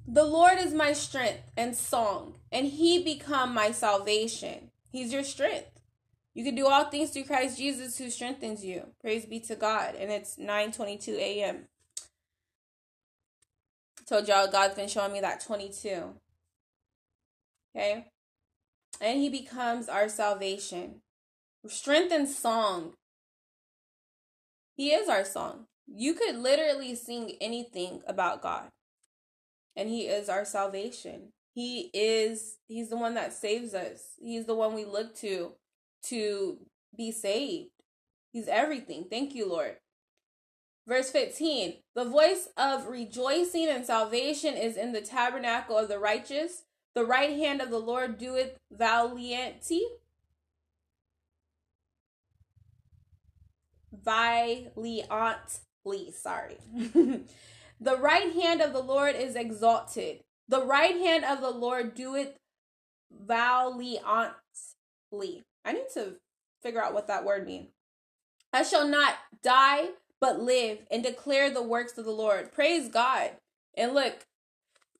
The 0.07 0.23
Lord 0.23 0.57
is 0.57 0.73
my 0.73 0.93
strength 0.93 1.51
and 1.57 1.75
song 1.75 2.35
and 2.51 2.65
he 2.65 3.03
become 3.03 3.53
my 3.53 3.71
salvation. 3.71 4.71
He's 4.91 5.13
your 5.13 5.23
strength. 5.23 5.79
You 6.33 6.43
can 6.43 6.55
do 6.55 6.67
all 6.67 6.85
things 6.85 7.09
through 7.09 7.25
Christ 7.25 7.57
Jesus 7.57 7.97
who 7.97 8.09
strengthens 8.09 8.63
you. 8.63 8.87
Praise 9.01 9.25
be 9.25 9.39
to 9.41 9.55
God. 9.55 9.95
And 9.95 10.11
it's 10.11 10.37
9:22 10.37 11.17
a.m. 11.17 11.67
Told 14.07 14.27
y'all 14.27 14.47
God's 14.47 14.75
been 14.75 14.87
showing 14.87 15.13
me 15.13 15.19
that 15.19 15.41
22. 15.41 16.15
Okay? 17.75 18.07
And 19.01 19.19
he 19.19 19.29
becomes 19.29 19.87
our 19.87 20.09
salvation. 20.09 21.01
Strength 21.67 22.11
and 22.11 22.27
song. 22.27 22.93
He 24.75 24.91
is 24.91 25.09
our 25.09 25.25
song. 25.25 25.65
You 25.87 26.13
could 26.13 26.35
literally 26.35 26.95
sing 26.95 27.33
anything 27.41 28.01
about 28.07 28.41
God. 28.41 28.69
And 29.75 29.89
he 29.89 30.07
is 30.07 30.29
our 30.29 30.45
salvation. 30.45 31.31
He 31.53 31.89
is 31.93 32.57
he's 32.67 32.89
the 32.89 32.97
one 32.97 33.15
that 33.15 33.33
saves 33.33 33.73
us. 33.73 34.01
He's 34.19 34.45
the 34.45 34.55
one 34.55 34.73
we 34.73 34.85
look 34.85 35.15
to 35.17 35.53
to 36.07 36.57
be 36.95 37.11
saved. 37.11 37.71
He's 38.31 38.47
everything. 38.47 39.07
Thank 39.09 39.35
you, 39.35 39.49
Lord. 39.49 39.77
Verse 40.87 41.11
15 41.11 41.75
The 41.95 42.05
voice 42.05 42.47
of 42.57 42.87
rejoicing 42.87 43.67
and 43.67 43.85
salvation 43.85 44.55
is 44.55 44.77
in 44.77 44.91
the 44.91 45.01
tabernacle 45.01 45.77
of 45.77 45.87
the 45.87 45.99
righteous. 45.99 46.63
The 46.95 47.05
right 47.05 47.31
hand 47.31 47.61
of 47.61 47.69
the 47.69 47.79
Lord 47.79 48.17
doeth 48.17 48.57
valiantly. 48.71 49.83
Violently, 53.91 55.03
sorry. 56.11 56.57
The 57.81 57.97
right 57.97 58.33
hand 58.33 58.61
of 58.61 58.73
the 58.73 58.81
Lord 58.81 59.15
is 59.15 59.35
exalted. 59.35 60.19
The 60.49 60.65
right 60.65 60.97
hand 60.97 61.23
of 61.23 61.39
the 61.39 61.51
Lord 61.51 61.95
doeth 61.95 62.33
valiantly. 63.09 64.03
I 65.63 65.73
need 65.73 65.89
to 65.93 66.15
figure 66.61 66.83
out 66.83 66.93
what 66.93 67.07
that 67.07 67.23
word 67.23 67.45
means. 67.45 67.69
I 68.51 68.63
shall 68.63 68.87
not 68.87 69.15
die, 69.41 69.89
but 70.19 70.41
live 70.41 70.79
and 70.91 71.03
declare 71.03 71.49
the 71.49 71.63
works 71.63 71.97
of 71.97 72.03
the 72.03 72.11
Lord. 72.11 72.51
Praise 72.51 72.89
God. 72.89 73.31
And 73.77 73.93
look, 73.93 74.25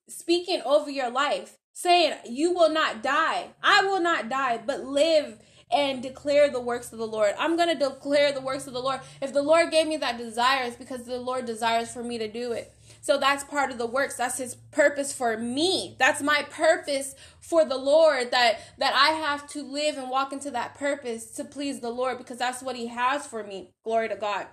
speaking 0.08 0.62
over 0.64 0.90
your 0.90 1.10
life, 1.10 1.58
saying, 1.80 2.14
You 2.26 2.52
will 2.52 2.70
not 2.70 3.02
die. 3.02 3.48
I 3.62 3.84
will 3.84 4.00
not 4.00 4.28
die, 4.28 4.60
but 4.64 4.84
live 4.84 5.38
and 5.72 6.02
declare 6.02 6.50
the 6.50 6.60
works 6.60 6.92
of 6.92 6.98
the 6.98 7.06
Lord. 7.06 7.32
I'm 7.38 7.56
going 7.56 7.68
to 7.68 7.88
declare 7.88 8.32
the 8.32 8.40
works 8.40 8.66
of 8.66 8.72
the 8.72 8.80
Lord. 8.80 9.00
If 9.22 9.32
the 9.32 9.42
Lord 9.42 9.70
gave 9.70 9.86
me 9.86 9.96
that 9.98 10.18
desire, 10.18 10.64
it's 10.64 10.76
because 10.76 11.04
the 11.04 11.20
Lord 11.20 11.46
desires 11.46 11.92
for 11.92 12.02
me 12.02 12.18
to 12.18 12.28
do 12.28 12.52
it. 12.52 12.74
So 13.02 13.18
that's 13.18 13.44
part 13.44 13.70
of 13.70 13.78
the 13.78 13.86
works. 13.86 14.16
That's 14.16 14.38
his 14.38 14.56
purpose 14.72 15.12
for 15.12 15.38
me. 15.38 15.96
That's 15.98 16.20
my 16.20 16.44
purpose 16.50 17.14
for 17.40 17.64
the 17.64 17.78
Lord 17.78 18.30
that 18.32 18.58
that 18.78 18.94
I 18.94 19.16
have 19.16 19.48
to 19.50 19.62
live 19.62 19.96
and 19.96 20.10
walk 20.10 20.32
into 20.32 20.50
that 20.50 20.74
purpose 20.74 21.30
to 21.36 21.44
please 21.44 21.80
the 21.80 21.90
Lord 21.90 22.18
because 22.18 22.36
that's 22.36 22.62
what 22.62 22.76
he 22.76 22.88
has 22.88 23.26
for 23.26 23.42
me. 23.42 23.70
Glory 23.84 24.08
to 24.08 24.16
God 24.16 24.48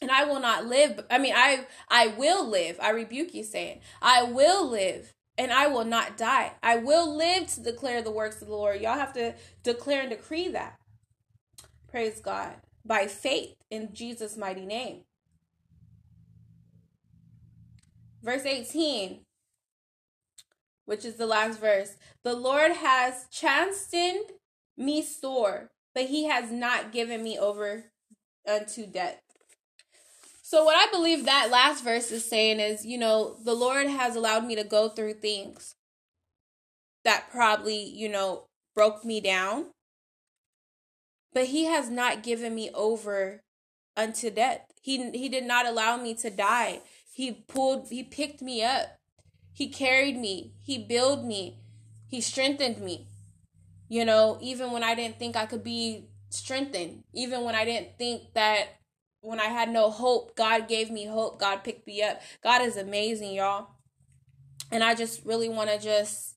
and 0.00 0.10
I 0.10 0.24
will 0.24 0.40
not 0.40 0.66
live. 0.66 1.00
I 1.10 1.18
mean, 1.18 1.34
I 1.36 1.66
I 1.90 2.08
will 2.08 2.48
live. 2.48 2.78
I 2.80 2.90
rebuke 2.90 3.34
you, 3.34 3.42
saying, 3.42 3.80
I 4.00 4.22
will 4.22 4.68
live, 4.68 5.12
and 5.38 5.52
I 5.52 5.68
will 5.68 5.84
not 5.84 6.18
die. 6.18 6.52
I 6.62 6.76
will 6.76 7.16
live 7.16 7.46
to 7.54 7.62
declare 7.62 8.02
the 8.02 8.10
works 8.10 8.42
of 8.42 8.48
the 8.48 8.54
Lord. 8.54 8.80
Y'all 8.80 8.98
have 8.98 9.12
to 9.14 9.34
declare 9.62 10.00
and 10.02 10.10
decree 10.10 10.48
that. 10.48 10.78
Praise 11.86 12.20
God 12.20 12.56
by 12.84 13.06
faith 13.06 13.54
in 13.70 13.94
Jesus' 13.94 14.36
mighty 14.36 14.66
name. 14.66 15.04
Verse 18.22 18.44
18, 18.44 19.20
which 20.84 21.04
is 21.04 21.14
the 21.14 21.26
last 21.26 21.60
verse. 21.60 21.94
The 22.24 22.34
Lord 22.34 22.72
has 22.72 23.26
chastened 23.30 24.32
me 24.76 25.02
sore, 25.02 25.70
but 25.94 26.06
he 26.06 26.24
has 26.24 26.50
not 26.50 26.90
given 26.90 27.22
me 27.22 27.38
over 27.38 27.84
unto 28.46 28.86
death. 28.86 29.27
So, 30.48 30.64
what 30.64 30.78
I 30.78 30.90
believe 30.90 31.26
that 31.26 31.50
last 31.50 31.84
verse 31.84 32.10
is 32.10 32.24
saying 32.24 32.58
is, 32.58 32.86
you 32.86 32.96
know, 32.96 33.36
the 33.44 33.52
Lord 33.52 33.86
has 33.86 34.16
allowed 34.16 34.46
me 34.46 34.56
to 34.56 34.64
go 34.64 34.88
through 34.88 35.12
things 35.12 35.74
that 37.04 37.30
probably, 37.30 37.84
you 37.84 38.08
know, 38.08 38.46
broke 38.74 39.04
me 39.04 39.20
down, 39.20 39.66
but 41.34 41.48
He 41.48 41.66
has 41.66 41.90
not 41.90 42.22
given 42.22 42.54
me 42.54 42.70
over 42.72 43.42
unto 43.94 44.30
death. 44.30 44.62
He, 44.80 45.10
he 45.10 45.28
did 45.28 45.44
not 45.44 45.66
allow 45.66 45.98
me 45.98 46.14
to 46.14 46.30
die. 46.30 46.80
He 47.12 47.30
pulled, 47.30 47.90
He 47.90 48.02
picked 48.02 48.40
me 48.40 48.64
up, 48.64 48.96
He 49.52 49.68
carried 49.68 50.16
me, 50.16 50.54
He 50.62 50.78
built 50.78 51.24
me, 51.26 51.58
He 52.06 52.22
strengthened 52.22 52.80
me. 52.80 53.06
You 53.90 54.06
know, 54.06 54.38
even 54.40 54.72
when 54.72 54.82
I 54.82 54.94
didn't 54.94 55.18
think 55.18 55.36
I 55.36 55.44
could 55.44 55.62
be 55.62 56.06
strengthened, 56.30 57.02
even 57.12 57.44
when 57.44 57.54
I 57.54 57.66
didn't 57.66 57.98
think 57.98 58.32
that 58.32 58.68
when 59.20 59.40
I 59.40 59.46
had 59.46 59.70
no 59.70 59.90
hope, 59.90 60.36
God 60.36 60.68
gave 60.68 60.90
me 60.90 61.06
hope. 61.06 61.38
God 61.38 61.64
picked 61.64 61.86
me 61.86 62.02
up. 62.02 62.20
God 62.42 62.62
is 62.62 62.76
amazing, 62.76 63.34
y'all. 63.34 63.68
And 64.70 64.84
I 64.84 64.94
just 64.94 65.24
really 65.24 65.48
want 65.48 65.70
to 65.70 65.78
just 65.78 66.36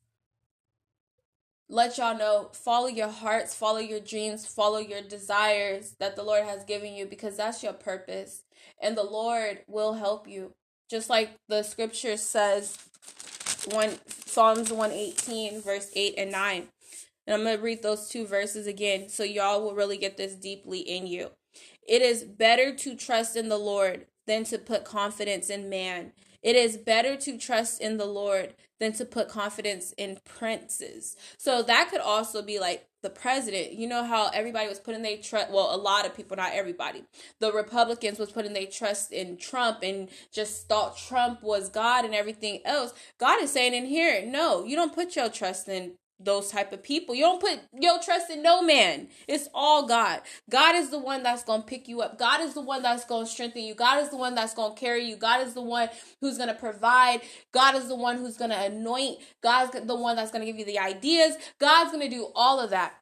let 1.70 1.98
y'all 1.98 2.18
know 2.18 2.50
follow 2.54 2.88
your 2.88 3.08
hearts, 3.08 3.56
follow 3.56 3.80
your 3.80 4.00
dreams, 4.00 4.46
follow 4.46 4.80
your 4.80 5.02
desires 5.02 5.96
that 6.00 6.16
the 6.16 6.24
Lord 6.24 6.44
has 6.44 6.64
given 6.66 6.94
you 6.94 7.06
because 7.06 7.38
that's 7.38 7.64
your 7.64 7.74
purpose. 7.74 8.44
And 8.82 8.98
the 8.98 9.04
Lord 9.04 9.60
will 9.68 9.94
help 9.94 10.28
you. 10.28 10.54
Just 10.90 11.10
like 11.10 11.38
the 11.48 11.64
scripture 11.64 12.18
says 12.18 12.78
one 13.72 13.92
Psalms 14.08 14.72
118 14.72 15.62
verse 15.62 15.90
8 15.96 16.16
and 16.18 16.32
9. 16.32 16.68
And 17.28 17.36
I'm 17.36 17.44
going 17.44 17.56
to 17.56 17.64
read 17.64 17.84
those 17.84 18.10
two 18.10 18.26
verses 18.26 18.68
again 18.68 19.08
so 19.08 19.24
y'all 19.24 19.62
will 19.62 19.76
really 19.76 19.98
get 19.98 20.18
this 20.18 20.36
deeply 20.36 20.80
in 20.80 21.08
you. 21.08 21.30
It 21.88 22.02
is 22.02 22.24
better 22.24 22.74
to 22.76 22.96
trust 22.96 23.36
in 23.36 23.50
the 23.50 23.58
Lord 23.58 24.06
than 24.28 24.44
to 24.46 24.58
put 24.58 24.86
confidence 24.86 25.50
in 25.50 25.70
man. 25.70 26.14
It 26.42 26.56
is 26.56 26.78
better 26.78 27.16
to 27.18 27.38
trust 27.38 27.82
in 27.82 27.98
the 27.98 28.06
Lord 28.06 28.56
than 28.80 28.94
to 28.94 29.06
put 29.06 29.30
confidence 29.30 29.94
in 29.96 30.18
princes. 30.26 31.16
So 31.38 31.62
that 31.62 31.90
could 31.92 32.02
also 32.02 32.42
be 32.42 32.60
like 32.60 32.88
the 33.04 33.12
president. 33.12 33.74
You 33.74 33.88
know 33.88 34.04
how 34.04 34.30
everybody 34.34 34.68
was 34.68 34.80
putting 34.80 35.04
their 35.04 35.18
trust, 35.18 35.52
well, 35.52 35.74
a 35.74 35.78
lot 35.78 36.06
of 36.06 36.16
people, 36.16 36.38
not 36.38 36.54
everybody. 36.54 37.04
The 37.40 37.52
Republicans 37.52 38.18
was 38.18 38.32
putting 38.32 38.54
their 38.54 38.66
trust 38.66 39.12
in 39.12 39.38
Trump 39.38 39.80
and 39.84 40.10
just 40.32 40.68
thought 40.68 40.98
Trump 40.98 41.44
was 41.44 41.70
God 41.70 42.06
and 42.06 42.16
everything 42.16 42.62
else. 42.66 42.94
God 43.20 43.42
is 43.42 43.52
saying 43.52 43.74
in 43.74 43.86
here, 43.86 44.26
no, 44.26 44.66
you 44.66 44.76
don't 44.76 44.96
put 44.96 45.16
your 45.16 45.30
trust 45.30 45.68
in 45.68 45.94
those 46.24 46.50
type 46.50 46.74
of 46.74 46.84
people. 46.84 47.16
You 47.16 47.24
don't 47.24 47.42
put 47.42 47.60
your 47.80 48.00
trust 48.02 48.30
in 48.30 48.42
no 48.42 48.62
man. 48.62 49.08
It's 49.28 49.48
all 49.54 49.88
God. 49.88 50.22
God 50.50 50.76
is 50.76 50.90
the 50.90 51.00
one 51.00 51.24
that's 51.24 51.44
going 51.44 51.62
to 51.62 51.68
pick 51.68 51.88
you 51.88 52.02
up. 52.02 52.18
God 52.18 52.42
is 52.42 52.54
the 52.54 52.62
one 52.62 52.82
that's 52.82 53.06
going 53.06 53.26
to 53.26 53.32
strengthen 53.32 53.64
you. 53.64 53.76
God 53.76 54.04
is 54.04 54.10
the 54.10 54.18
one 54.18 54.36
that's 54.36 54.54
going 54.54 54.74
to 54.74 54.80
carry 54.80 55.06
you. 55.06 55.16
God 55.16 55.46
is 55.46 55.54
the 55.54 55.62
one 55.62 55.90
who's 56.20 56.38
going 56.38 56.50
to 56.50 56.56
provide. 56.56 57.22
God 57.52 57.76
is 57.76 57.88
the 57.88 57.96
one 57.96 58.18
who's 58.18 58.38
going 58.38 58.52
to 58.52 58.64
anoint. 58.64 59.20
God's 59.42 59.72
the 59.86 59.96
one 59.96 60.16
that's 60.16 60.32
going 60.32 60.46
to 60.46 60.52
give 60.52 60.60
you 60.60 60.66
the 60.66 60.80
ideas. 60.80 61.36
God's 61.60 61.92
going 61.92 62.08
to 62.10 62.16
do 62.16 62.30
all 62.36 62.60
of 62.60 62.70
that. 62.72 62.94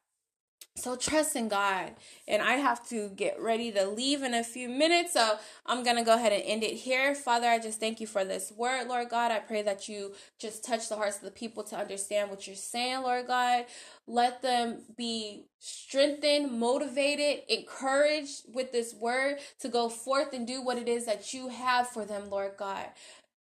So 0.80 0.96
trust 0.96 1.36
in 1.36 1.48
God. 1.48 1.92
And 2.26 2.40
I 2.40 2.54
have 2.54 2.88
to 2.88 3.10
get 3.10 3.38
ready 3.38 3.70
to 3.72 3.86
leave 3.86 4.22
in 4.22 4.32
a 4.32 4.42
few 4.42 4.68
minutes. 4.68 5.12
So 5.12 5.36
I'm 5.66 5.84
going 5.84 5.96
to 5.96 6.02
go 6.02 6.14
ahead 6.14 6.32
and 6.32 6.42
end 6.42 6.64
it 6.64 6.72
here. 6.72 7.14
Father, 7.14 7.46
I 7.46 7.58
just 7.58 7.78
thank 7.78 8.00
you 8.00 8.06
for 8.06 8.24
this 8.24 8.50
word, 8.50 8.88
Lord 8.88 9.10
God. 9.10 9.30
I 9.30 9.40
pray 9.40 9.60
that 9.62 9.88
you 9.88 10.14
just 10.38 10.64
touch 10.64 10.88
the 10.88 10.96
hearts 10.96 11.18
of 11.18 11.24
the 11.24 11.30
people 11.30 11.62
to 11.64 11.76
understand 11.76 12.30
what 12.30 12.46
you're 12.46 12.56
saying, 12.56 13.02
Lord 13.02 13.26
God. 13.26 13.66
Let 14.06 14.40
them 14.40 14.82
be 14.96 15.44
strengthened, 15.58 16.58
motivated, 16.58 17.42
encouraged 17.48 18.44
with 18.52 18.72
this 18.72 18.94
word 18.94 19.36
to 19.60 19.68
go 19.68 19.90
forth 19.90 20.32
and 20.32 20.46
do 20.46 20.62
what 20.62 20.78
it 20.78 20.88
is 20.88 21.04
that 21.04 21.34
you 21.34 21.48
have 21.48 21.88
for 21.88 22.06
them, 22.06 22.30
Lord 22.30 22.52
God. 22.58 22.86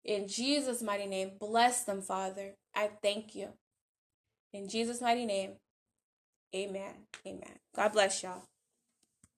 In 0.05 0.27
Jesus' 0.27 0.83
mighty 0.83 1.07
name, 1.07 1.33
bless 1.39 1.85
them, 1.85 2.03
Father. 2.03 2.55
I 2.75 2.91
thank 3.01 3.37
you. 3.37 3.51
In 4.53 4.69
Jesus' 4.69 5.01
mighty 5.01 5.27
name. 5.27 5.53
Amen. 6.55 7.07
Amen. 7.27 7.59
God 7.77 7.93
bless 7.93 8.23
y'all. 8.23 8.45